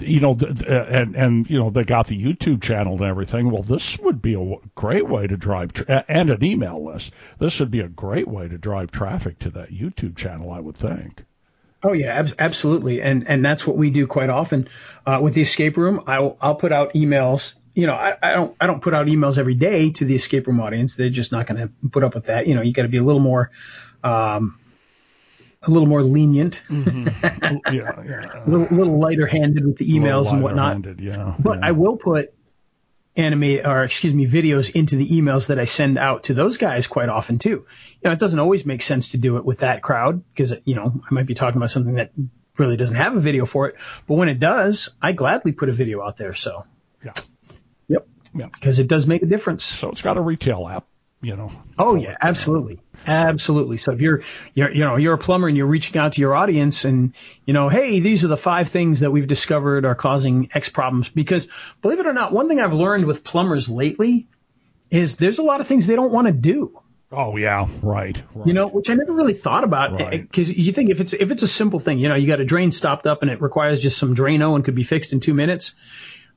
you 0.00 0.20
know, 0.20 0.34
th- 0.34 0.62
and 0.66 1.16
and 1.16 1.48
you 1.50 1.58
know, 1.58 1.70
they 1.70 1.84
got 1.84 2.06
the 2.06 2.22
YouTube 2.22 2.62
channel 2.62 2.94
and 2.94 3.04
everything. 3.04 3.50
Well, 3.50 3.62
this 3.62 3.98
would 3.98 4.20
be 4.20 4.34
a 4.34 4.56
great 4.74 5.08
way 5.08 5.26
to 5.26 5.36
drive 5.36 5.72
tra- 5.72 6.04
and 6.08 6.30
an 6.30 6.44
email 6.44 6.84
list. 6.84 7.12
This 7.38 7.58
would 7.60 7.70
be 7.70 7.80
a 7.80 7.88
great 7.88 8.28
way 8.28 8.48
to 8.48 8.58
drive 8.58 8.90
traffic 8.90 9.38
to 9.40 9.50
that 9.50 9.70
YouTube 9.70 10.16
channel, 10.16 10.50
I 10.50 10.60
would 10.60 10.76
think. 10.76 11.24
Oh 11.82 11.92
yeah, 11.92 12.14
ab- 12.14 12.34
absolutely, 12.38 13.00
and 13.00 13.28
and 13.28 13.44
that's 13.44 13.66
what 13.66 13.76
we 13.76 13.90
do 13.90 14.06
quite 14.06 14.30
often 14.30 14.68
uh, 15.06 15.20
with 15.22 15.34
the 15.34 15.42
escape 15.42 15.76
room. 15.76 16.02
I'll 16.06 16.36
I'll 16.40 16.56
put 16.56 16.72
out 16.72 16.94
emails. 16.94 17.54
You 17.74 17.86
know, 17.86 17.94
I, 17.94 18.16
I 18.20 18.32
don't 18.32 18.56
I 18.60 18.66
don't 18.66 18.82
put 18.82 18.94
out 18.94 19.06
emails 19.06 19.38
every 19.38 19.54
day 19.54 19.90
to 19.92 20.04
the 20.04 20.16
escape 20.16 20.48
room 20.48 20.60
audience. 20.60 20.96
They're 20.96 21.10
just 21.10 21.30
not 21.30 21.46
going 21.46 21.60
to 21.60 21.88
put 21.88 22.02
up 22.02 22.14
with 22.14 22.24
that. 22.26 22.48
You 22.48 22.56
know, 22.56 22.62
you 22.62 22.72
got 22.72 22.82
to 22.82 22.88
be 22.88 22.96
a 22.96 23.02
little 23.04 23.20
more, 23.20 23.52
um, 24.02 24.58
a 25.62 25.70
little 25.70 25.88
more 25.88 26.02
lenient, 26.02 26.62
mm-hmm. 26.68 27.08
yeah, 27.74 28.02
yeah. 28.04 28.32
a 28.32 28.42
uh, 28.42 28.44
little, 28.46 28.76
little 28.76 28.98
lighter 29.00 29.26
handed 29.26 29.66
with 29.66 29.76
the 29.76 29.88
emails 29.88 30.30
and 30.30 30.42
whatnot. 30.42 30.76
Lighter-handed, 30.76 31.00
Yeah, 31.00 31.34
But 31.38 31.58
yeah. 31.58 31.66
I 31.66 31.72
will 31.72 31.96
put 31.96 32.32
anime 33.16 33.66
or 33.66 33.82
excuse 33.82 34.14
me 34.14 34.28
videos 34.28 34.70
into 34.70 34.94
the 34.94 35.08
emails 35.08 35.48
that 35.48 35.58
I 35.58 35.64
send 35.64 35.98
out 35.98 36.24
to 36.24 36.34
those 36.34 36.56
guys 36.56 36.86
quite 36.86 37.08
often 37.08 37.38
too. 37.38 37.66
You 38.00 38.04
know, 38.04 38.12
it 38.12 38.20
doesn't 38.20 38.38
always 38.38 38.64
make 38.64 38.80
sense 38.80 39.10
to 39.10 39.18
do 39.18 39.36
it 39.36 39.44
with 39.44 39.58
that 39.58 39.82
crowd 39.82 40.22
because 40.32 40.54
you 40.64 40.76
know 40.76 41.02
I 41.10 41.12
might 41.12 41.26
be 41.26 41.34
talking 41.34 41.56
about 41.56 41.70
something 41.70 41.94
that 41.94 42.12
really 42.56 42.76
doesn't 42.76 42.96
have 42.96 43.16
a 43.16 43.20
video 43.20 43.44
for 43.44 43.68
it. 43.68 43.76
But 44.06 44.14
when 44.14 44.28
it 44.28 44.38
does, 44.38 44.90
I 45.02 45.12
gladly 45.12 45.52
put 45.52 45.68
a 45.68 45.72
video 45.72 46.02
out 46.02 46.16
there. 46.16 46.34
So 46.34 46.64
yeah. 47.04 47.12
yep, 47.88 48.06
Yeah. 48.34 48.46
because 48.52 48.78
it 48.78 48.86
does 48.88 49.06
make 49.06 49.22
a 49.22 49.26
difference. 49.26 49.64
So 49.64 49.90
it's 49.90 50.02
got 50.02 50.16
a 50.16 50.20
retail 50.20 50.68
app, 50.68 50.86
you 51.20 51.36
know. 51.36 51.50
Oh 51.78 51.94
yeah, 51.94 52.16
absolutely. 52.20 52.80
Absolutely. 53.06 53.76
So 53.78 53.92
if 53.92 54.00
you're, 54.00 54.22
you're, 54.54 54.70
you 54.70 54.80
know, 54.80 54.96
you're 54.96 55.14
a 55.14 55.18
plumber 55.18 55.48
and 55.48 55.56
you're 55.56 55.66
reaching 55.66 55.96
out 55.98 56.14
to 56.14 56.20
your 56.20 56.34
audience 56.34 56.84
and, 56.84 57.14
you 57.46 57.54
know, 57.54 57.68
hey, 57.68 58.00
these 58.00 58.24
are 58.24 58.28
the 58.28 58.36
five 58.36 58.68
things 58.68 59.00
that 59.00 59.10
we've 59.10 59.26
discovered 59.26 59.84
are 59.84 59.94
causing 59.94 60.50
X 60.52 60.68
problems. 60.68 61.08
Because 61.08 61.48
believe 61.80 62.00
it 62.00 62.06
or 62.06 62.12
not, 62.12 62.32
one 62.32 62.48
thing 62.48 62.60
I've 62.60 62.72
learned 62.74 63.06
with 63.06 63.24
plumbers 63.24 63.68
lately 63.68 64.28
is 64.90 65.16
there's 65.16 65.38
a 65.38 65.42
lot 65.42 65.60
of 65.60 65.66
things 65.66 65.86
they 65.86 65.96
don't 65.96 66.12
want 66.12 66.26
to 66.26 66.32
do. 66.32 66.78
Oh 67.10 67.36
yeah, 67.36 67.66
right. 67.82 68.20
right. 68.34 68.46
You 68.46 68.52
know, 68.52 68.68
which 68.68 68.90
I 68.90 68.94
never 68.94 69.14
really 69.14 69.32
thought 69.32 69.64
about 69.64 69.98
eh, 69.98 70.04
Right. 70.04 70.22
because 70.22 70.52
you 70.52 70.72
think 70.74 70.90
if 70.90 71.00
it's 71.00 71.14
if 71.14 71.30
it's 71.30 71.42
a 71.42 71.48
simple 71.48 71.80
thing, 71.80 71.98
you 71.98 72.08
know, 72.10 72.14
you 72.14 72.26
got 72.26 72.40
a 72.40 72.44
drain 72.44 72.70
stopped 72.70 73.06
up 73.06 73.22
and 73.22 73.30
it 73.30 73.40
requires 73.40 73.80
just 73.80 73.96
some 73.96 74.14
Drano 74.14 74.54
and 74.54 74.62
could 74.62 74.74
be 74.74 74.82
fixed 74.84 75.14
in 75.14 75.20
two 75.20 75.32
minutes. 75.32 75.74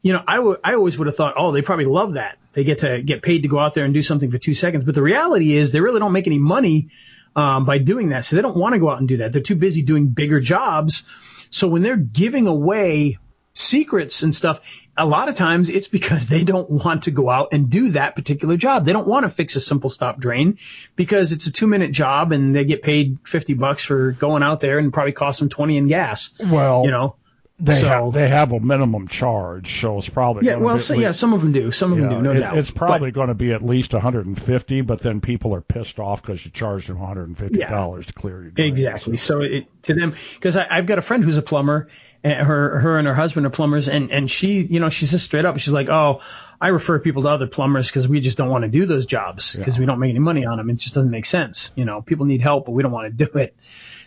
You 0.01 0.13
know, 0.13 0.23
I 0.27 0.37
I 0.63 0.73
always 0.75 0.97
would 0.97 1.07
have 1.07 1.15
thought, 1.15 1.35
oh, 1.37 1.51
they 1.51 1.61
probably 1.61 1.85
love 1.85 2.13
that. 2.13 2.37
They 2.53 2.63
get 2.63 2.79
to 2.79 3.01
get 3.01 3.21
paid 3.21 3.43
to 3.43 3.47
go 3.47 3.59
out 3.59 3.73
there 3.73 3.85
and 3.85 3.93
do 3.93 4.01
something 4.01 4.31
for 4.31 4.37
two 4.37 4.53
seconds. 4.53 4.83
But 4.83 4.95
the 4.95 5.03
reality 5.03 5.55
is, 5.55 5.71
they 5.71 5.79
really 5.79 5.99
don't 5.99 6.11
make 6.11 6.27
any 6.27 6.39
money 6.39 6.89
um, 7.35 7.65
by 7.65 7.77
doing 7.77 8.09
that, 8.09 8.25
so 8.25 8.35
they 8.35 8.41
don't 8.41 8.57
want 8.57 8.73
to 8.73 8.79
go 8.79 8.89
out 8.89 8.99
and 8.99 9.07
do 9.07 9.17
that. 9.17 9.31
They're 9.31 9.41
too 9.41 9.55
busy 9.55 9.83
doing 9.83 10.07
bigger 10.09 10.39
jobs. 10.39 11.03
So 11.49 11.67
when 11.67 11.81
they're 11.81 11.97
giving 11.97 12.47
away 12.47 13.19
secrets 13.53 14.23
and 14.23 14.33
stuff, 14.33 14.59
a 14.97 15.05
lot 15.05 15.29
of 15.29 15.35
times 15.35 15.69
it's 15.69 15.87
because 15.87 16.27
they 16.27 16.43
don't 16.43 16.69
want 16.69 17.03
to 17.03 17.11
go 17.11 17.29
out 17.29 17.49
and 17.51 17.69
do 17.69 17.91
that 17.91 18.15
particular 18.15 18.57
job. 18.57 18.85
They 18.85 18.93
don't 18.93 19.07
want 19.07 19.23
to 19.23 19.29
fix 19.29 19.55
a 19.55 19.61
simple 19.61 19.89
stop 19.89 20.19
drain 20.19 20.57
because 20.95 21.31
it's 21.31 21.47
a 21.47 21.51
two 21.51 21.67
minute 21.67 21.91
job 21.91 22.31
and 22.31 22.55
they 22.55 22.65
get 22.65 22.81
paid 22.81 23.17
50 23.25 23.53
bucks 23.55 23.83
for 23.83 24.11
going 24.11 24.43
out 24.43 24.59
there 24.59 24.79
and 24.79 24.91
probably 24.91 25.13
cost 25.13 25.39
them 25.39 25.49
20 25.49 25.77
in 25.77 25.87
gas. 25.87 26.31
well, 26.39 26.83
You 26.85 26.91
know, 26.91 27.15
They 27.63 27.79
so, 27.79 27.87
have 27.87 28.13
they 28.13 28.27
have 28.27 28.51
a 28.51 28.59
minimum 28.59 29.07
charge, 29.07 29.81
so 29.81 29.99
it's 29.99 30.09
probably 30.09 30.47
yeah. 30.47 30.55
Well, 30.55 30.77
be 30.77 30.81
so, 30.81 30.93
least- 30.95 31.01
yeah, 31.03 31.11
some 31.11 31.31
of 31.33 31.41
them 31.41 31.51
do. 31.51 31.71
Some 31.71 31.91
of 31.91 31.99
them 31.99 32.09
yeah, 32.09 32.17
do, 32.17 32.21
no 32.23 32.31
it- 32.31 32.39
doubt. 32.39 32.57
It's 32.57 32.71
probably 32.71 33.11
going 33.11 33.27
to 33.27 33.35
be 33.35 33.51
at 33.51 33.63
least 33.63 33.93
150, 33.93 34.81
but 34.81 34.99
then 35.01 35.21
people 35.21 35.53
are 35.53 35.61
pissed 35.61 35.99
off 35.99 36.23
because 36.23 36.43
you 36.43 36.49
charged 36.49 36.87
them 36.89 36.99
150 36.99 37.59
dollars 37.59 38.07
to 38.07 38.13
clear 38.13 38.41
your 38.41 38.51
drain. 38.51 38.67
Exactly. 38.67 39.15
So 39.15 39.41
it, 39.41 39.67
to 39.83 39.93
them, 39.93 40.15
because 40.33 40.55
I've 40.55 40.87
got 40.87 40.97
a 40.97 41.03
friend 41.03 41.23
who's 41.23 41.37
a 41.37 41.43
plumber, 41.43 41.87
and 42.23 42.47
her 42.47 42.79
her 42.79 42.97
and 42.97 43.07
her 43.07 43.13
husband 43.13 43.45
are 43.45 43.51
plumbers, 43.51 43.87
and 43.89 44.11
and 44.11 44.29
she, 44.29 44.61
you 44.61 44.79
know, 44.79 44.89
she's 44.89 45.11
just 45.11 45.25
straight 45.25 45.45
up. 45.45 45.59
She's 45.59 45.73
like, 45.73 45.89
oh, 45.89 46.21
I 46.59 46.69
refer 46.69 46.97
people 46.97 47.21
to 47.23 47.29
other 47.29 47.45
plumbers 47.47 47.89
because 47.89 48.07
we 48.07 48.21
just 48.21 48.39
don't 48.39 48.49
want 48.49 48.63
to 48.63 48.69
do 48.69 48.87
those 48.87 49.05
jobs 49.05 49.55
because 49.55 49.75
Yeah. 49.75 49.81
we 49.81 49.85
don't 49.85 49.99
make 49.99 50.09
any 50.09 50.19
money 50.19 50.45
on 50.45 50.57
them. 50.57 50.69
It 50.71 50.77
just 50.77 50.95
doesn't 50.95 51.11
make 51.11 51.27
sense. 51.27 51.69
You 51.75 51.85
know, 51.85 52.01
people 52.01 52.25
need 52.25 52.41
help, 52.41 52.65
but 52.65 52.71
we 52.71 52.81
don't 52.81 52.91
want 52.91 53.15
to 53.15 53.25
do 53.25 53.31
it. 53.37 53.55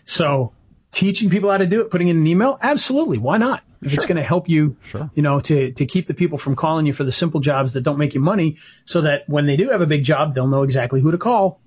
So 0.05 0.53
teaching 0.95 1.29
people 1.31 1.51
how 1.51 1.59
to 1.59 1.67
do 1.67 1.81
it, 1.83 1.91
putting 1.91 2.09
in 2.09 2.17
an 2.17 2.27
email, 2.27 2.59
absolutely, 2.63 3.19
why 3.19 3.37
not? 3.37 3.63
If 3.83 3.93
it's 3.93 4.07
going 4.07 4.17
to 4.17 4.23
help 4.23 4.49
you, 4.49 4.77
Sure. 4.85 5.11
you 5.15 5.23
know, 5.23 5.41
to 5.41 5.73
to 5.73 5.85
keep 5.85 6.07
the 6.07 6.15
people 6.15 6.39
from 6.39 6.57
calling 6.57 6.87
you 6.87 6.95
for 6.95 7.05
the 7.05 7.13
simple 7.13 7.41
jobs 7.41 7.75
that 7.75 7.83
don't 7.83 7.99
make 7.99 8.15
you 8.15 8.21
money, 8.21 8.57
so 8.87 9.03
that 9.03 9.29
when 9.29 9.45
they 9.47 9.57
do 9.59 9.69
have 9.69 9.83
a 9.83 9.87
big 9.87 10.05
job, 10.05 10.35
they'll 10.35 10.47
know 10.49 10.63
exactly 10.63 11.03
who 11.03 11.11
to 11.11 11.19
call 11.19 11.61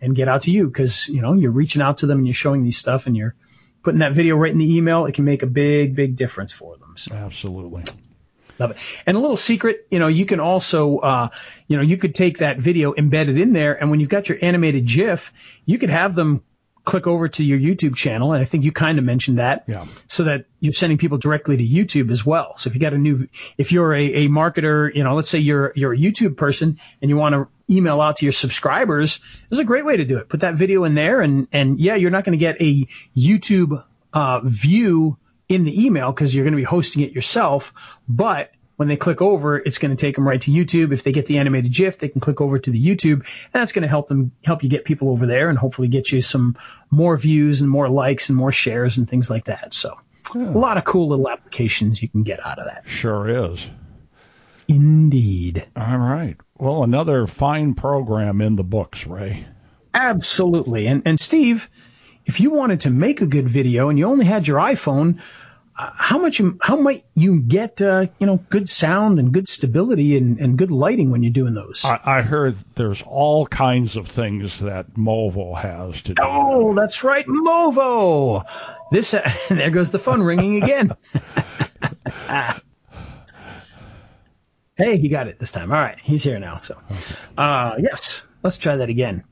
and 0.00 0.16
get 0.16 0.26
out 0.26 0.42
to 0.42 0.50
you 0.50 0.66
because 0.66 1.08
you 1.08 1.22
know 1.22 1.34
you're 1.34 1.52
reaching 1.52 1.80
out 1.80 1.98
to 1.98 2.06
them 2.06 2.18
and 2.18 2.26
you're 2.26 2.34
showing 2.34 2.64
these 2.64 2.76
stuff 2.76 3.06
and 3.06 3.16
you're 3.16 3.36
putting 3.84 4.00
that 4.00 4.12
video 4.12 4.36
right 4.36 4.50
in 4.50 4.58
the 4.58 4.76
email. 4.76 5.06
It 5.06 5.14
can 5.14 5.24
make 5.24 5.42
a 5.44 5.46
big, 5.46 5.94
big 5.94 6.16
difference 6.16 6.50
for 6.52 6.76
them. 6.78 6.94
So 6.96 7.14
Absolutely. 7.14 7.84
love 8.58 8.72
it. 8.72 8.76
And 9.06 9.16
a 9.16 9.20
little 9.20 9.36
secret, 9.36 9.86
you 9.90 9.98
know, 10.00 10.08
you 10.08 10.24
can 10.26 10.40
also, 10.40 10.98
uh, 10.98 11.28
you 11.68 11.76
know, 11.76 11.82
you 11.82 11.96
could 11.96 12.14
take 12.14 12.38
that 12.38 12.58
video 12.58 12.94
embedded 12.94 13.38
in 13.38 13.52
there, 13.52 13.74
and 13.80 13.90
when 13.90 14.00
you've 14.00 14.08
got 14.08 14.28
your 14.28 14.38
animated 14.42 14.86
GIF, 14.86 15.32
you 15.64 15.78
could 15.78 15.90
have 15.90 16.14
them 16.16 16.42
click 16.84 17.06
over 17.06 17.28
to 17.28 17.44
your 17.44 17.58
YouTube 17.58 17.94
channel, 17.96 18.32
and 18.32 18.42
I 18.42 18.44
think 18.44 18.64
you 18.64 18.72
kind 18.72 18.98
of 18.98 19.04
mentioned 19.04 19.38
that, 19.38 19.64
Yeah. 19.68 19.86
so 20.08 20.24
that 20.24 20.46
you're 20.60 20.72
sending 20.72 20.98
people 20.98 21.18
directly 21.18 21.56
to 21.56 21.64
YouTube 21.64 22.10
as 22.10 22.24
well. 22.26 22.56
So 22.56 22.68
if 22.68 22.74
you 22.74 22.80
got 22.80 22.92
a 22.92 22.98
new, 22.98 23.28
if 23.58 23.72
you're 23.72 23.94
a, 23.94 24.04
a 24.24 24.28
marketer, 24.28 24.94
you 24.94 25.04
know, 25.04 25.14
let's 25.14 25.28
say 25.28 25.38
you're 25.38 25.72
you're 25.76 25.92
a 25.92 25.96
YouTube 25.96 26.36
person 26.36 26.78
and 27.00 27.08
you 27.08 27.16
want 27.16 27.34
to 27.34 27.48
email 27.72 28.00
out 28.00 28.16
to 28.16 28.26
your 28.26 28.32
subscribers, 28.32 29.18
this 29.48 29.56
is 29.56 29.58
a 29.58 29.64
great 29.64 29.84
way 29.84 29.96
to 29.96 30.04
do 30.04 30.18
it. 30.18 30.28
Put 30.28 30.40
that 30.40 30.54
video 30.54 30.84
in 30.84 30.94
there, 30.94 31.20
and 31.20 31.48
and 31.52 31.78
yeah, 31.80 31.94
you're 31.96 32.10
not 32.10 32.24
going 32.24 32.38
to 32.38 32.44
get 32.44 32.60
a 32.62 32.86
YouTube 33.16 33.84
uh, 34.12 34.40
view 34.44 35.18
in 35.48 35.64
the 35.64 35.84
email 35.84 36.12
because 36.12 36.34
you're 36.34 36.44
going 36.44 36.52
to 36.52 36.56
be 36.56 36.62
hosting 36.64 37.02
it 37.02 37.12
yourself, 37.12 37.74
but 38.08 38.51
when 38.76 38.88
they 38.88 38.96
click 38.96 39.20
over, 39.20 39.58
it's 39.58 39.78
going 39.78 39.94
to 39.94 40.00
take 40.00 40.14
them 40.14 40.26
right 40.26 40.40
to 40.40 40.50
YouTube. 40.50 40.92
If 40.92 41.02
they 41.04 41.12
get 41.12 41.26
the 41.26 41.38
animated 41.38 41.72
GIF, 41.72 41.98
they 41.98 42.08
can 42.08 42.20
click 42.20 42.40
over 42.40 42.58
to 42.58 42.70
the 42.70 42.84
YouTube, 42.84 43.20
and 43.20 43.52
that's 43.52 43.72
going 43.72 43.82
to 43.82 43.88
help 43.88 44.08
them 44.08 44.32
help 44.44 44.62
you 44.62 44.68
get 44.68 44.84
people 44.84 45.10
over 45.10 45.26
there, 45.26 45.50
and 45.50 45.58
hopefully 45.58 45.88
get 45.88 46.10
you 46.10 46.22
some 46.22 46.56
more 46.90 47.16
views 47.16 47.60
and 47.60 47.70
more 47.70 47.88
likes 47.88 48.28
and 48.28 48.36
more 48.36 48.52
shares 48.52 48.98
and 48.98 49.08
things 49.08 49.28
like 49.28 49.44
that. 49.44 49.74
So, 49.74 49.98
a 50.34 50.38
lot 50.38 50.78
of 50.78 50.84
cool 50.84 51.08
little 51.08 51.28
applications 51.28 52.02
you 52.02 52.08
can 52.08 52.22
get 52.22 52.44
out 52.44 52.58
of 52.58 52.66
that. 52.66 52.84
Sure 52.86 53.52
is. 53.52 53.64
Indeed, 54.68 55.66
All 55.76 55.98
right. 55.98 56.36
Well, 56.58 56.84
another 56.84 57.26
fine 57.26 57.74
program 57.74 58.40
in 58.40 58.56
the 58.56 58.62
books, 58.62 59.06
Ray. 59.06 59.46
absolutely. 59.92 60.86
And 60.86 61.02
and 61.04 61.18
Steve, 61.20 61.68
if 62.24 62.40
you 62.40 62.50
wanted 62.50 62.82
to 62.82 62.90
make 62.90 63.20
a 63.20 63.26
good 63.26 63.48
video 63.48 63.88
and 63.88 63.98
you 63.98 64.06
only 64.06 64.24
had 64.24 64.46
your 64.46 64.58
iPhone. 64.58 65.20
Uh, 65.78 65.90
how 65.94 66.18
much? 66.18 66.38
you- 66.38 66.58
How 66.62 66.76
might 66.76 67.04
you 67.14 67.40
get? 67.40 67.80
Uh, 67.80 68.06
you 68.18 68.26
know, 68.26 68.36
good 68.50 68.68
sound 68.68 69.18
and 69.18 69.32
good 69.32 69.48
stability 69.48 70.16
and, 70.18 70.38
and 70.38 70.58
good 70.58 70.70
lighting 70.70 71.10
when 71.10 71.22
you're 71.22 71.32
doing 71.32 71.54
those. 71.54 71.82
I, 71.84 71.98
I 72.04 72.22
heard 72.22 72.56
there's 72.76 73.02
all 73.06 73.46
kinds 73.46 73.96
of 73.96 74.06
things 74.08 74.60
that 74.60 74.94
Movo 74.94 75.58
has 75.58 76.02
to 76.02 76.14
do. 76.14 76.22
Oh, 76.22 76.74
that's 76.74 77.02
right, 77.02 77.26
Movo. 77.26 78.44
This 78.90 79.12
there 79.48 79.70
goes 79.70 79.90
the 79.90 79.98
phone 79.98 80.22
ringing 80.22 80.62
again. 80.62 80.92
hey, 84.76 84.98
he 84.98 85.08
got 85.08 85.26
it 85.28 85.38
this 85.38 85.50
time. 85.50 85.72
All 85.72 85.78
right, 85.80 85.98
he's 86.02 86.22
here 86.22 86.38
now. 86.38 86.60
So, 86.62 86.78
uh, 87.38 87.76
yes, 87.78 88.22
let's 88.42 88.58
try 88.58 88.76
that 88.76 88.88
again. 88.90 89.24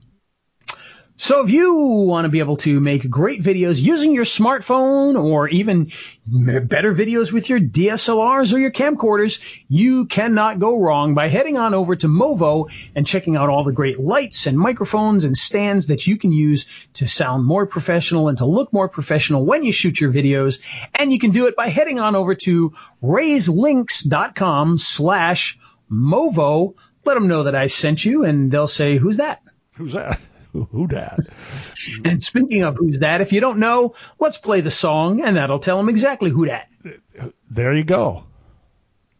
So 1.20 1.44
if 1.44 1.50
you 1.50 1.74
want 1.74 2.24
to 2.24 2.30
be 2.30 2.38
able 2.38 2.56
to 2.56 2.80
make 2.80 3.10
great 3.10 3.42
videos 3.42 3.78
using 3.78 4.14
your 4.14 4.24
smartphone 4.24 5.22
or 5.22 5.48
even 5.48 5.92
better 6.26 6.94
videos 6.94 7.30
with 7.30 7.50
your 7.50 7.60
DSLRs 7.60 8.54
or 8.54 8.58
your 8.58 8.70
camcorders, 8.70 9.38
you 9.68 10.06
cannot 10.06 10.60
go 10.60 10.80
wrong 10.80 11.12
by 11.12 11.28
heading 11.28 11.58
on 11.58 11.74
over 11.74 11.94
to 11.94 12.08
Movo 12.08 12.70
and 12.94 13.06
checking 13.06 13.36
out 13.36 13.50
all 13.50 13.64
the 13.64 13.70
great 13.70 14.00
lights 14.00 14.46
and 14.46 14.58
microphones 14.58 15.26
and 15.26 15.36
stands 15.36 15.88
that 15.88 16.06
you 16.06 16.16
can 16.16 16.32
use 16.32 16.64
to 16.94 17.06
sound 17.06 17.44
more 17.44 17.66
professional 17.66 18.28
and 18.28 18.38
to 18.38 18.46
look 18.46 18.72
more 18.72 18.88
professional 18.88 19.44
when 19.44 19.62
you 19.62 19.72
shoot 19.72 20.00
your 20.00 20.10
videos. 20.10 20.58
And 20.94 21.12
you 21.12 21.18
can 21.18 21.32
do 21.32 21.48
it 21.48 21.54
by 21.54 21.68
heading 21.68 22.00
on 22.00 22.16
over 22.16 22.34
to 22.34 22.72
rayslinks.com 23.02 24.78
slash 24.78 25.58
Movo. 25.92 26.76
Let 27.04 27.12
them 27.12 27.28
know 27.28 27.42
that 27.42 27.54
I 27.54 27.66
sent 27.66 28.06
you 28.06 28.24
and 28.24 28.50
they'll 28.50 28.66
say, 28.66 28.96
who's 28.96 29.18
that? 29.18 29.42
Who's 29.74 29.92
that? 29.92 30.18
Who, 30.52 30.64
who 30.72 30.86
dat? 30.86 31.20
And 32.04 32.22
speaking 32.22 32.62
of 32.62 32.76
who's 32.76 33.00
that, 33.00 33.20
if 33.20 33.32
you 33.32 33.40
don't 33.40 33.58
know, 33.58 33.94
let's 34.18 34.38
play 34.38 34.60
the 34.60 34.70
song 34.70 35.22
and 35.22 35.36
that'll 35.36 35.58
tell 35.58 35.76
them 35.76 35.88
exactly 35.88 36.30
who 36.30 36.46
that. 36.46 36.68
There 37.50 37.74
you 37.74 37.84
go. 37.84 38.24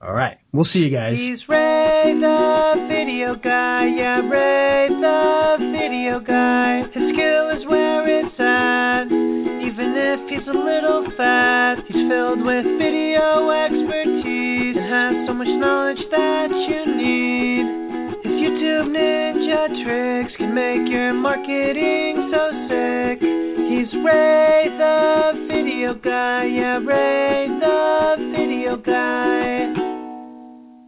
All 0.03 0.13
right. 0.13 0.39
We'll 0.53 0.65
see 0.65 0.81
you 0.81 0.91
guys. 0.91 1.21
He's 1.21 1.47
Ray 1.49 2.17
the 2.19 2.87
video 2.89 3.37
guy, 3.37 3.87
yeah, 3.95 4.21
Ray 4.27 4.89
the 4.89 5.57
video 5.77 6.21
guy. 6.21 6.89
His 6.89 7.13
skill 7.13 7.51
is 7.51 7.67
where 7.69 8.09
it's 8.09 8.41
at, 8.41 9.07
even 9.13 9.93
if 9.95 10.21
he's 10.31 10.49
a 10.49 10.57
little 10.57 11.05
fat. 11.19 11.85
He's 11.87 12.09
filled 12.09 12.41
with 12.41 12.65
video 12.81 13.51
expertise 13.51 14.77
and 14.81 14.89
has 14.89 15.29
so 15.29 15.35
much 15.35 15.53
knowledge 15.61 16.03
that 16.11 16.49
you 16.49 16.97
need. 16.97 17.60
YouTube 18.81 18.97
ninja 18.97 19.85
tricks 19.85 20.37
can 20.37 20.55
make 20.55 20.91
your 20.91 21.13
marketing 21.13 22.31
so 22.33 22.51
sick. 22.69 23.21
He's 23.21 23.93
Ray 24.05 24.69
the 24.79 25.47
video 25.49 25.95
guy, 25.95 26.47
yeah, 26.47 26.79
Ray 26.79 27.49
the 27.61 28.33
video 28.33 28.77
guy. 28.77 29.80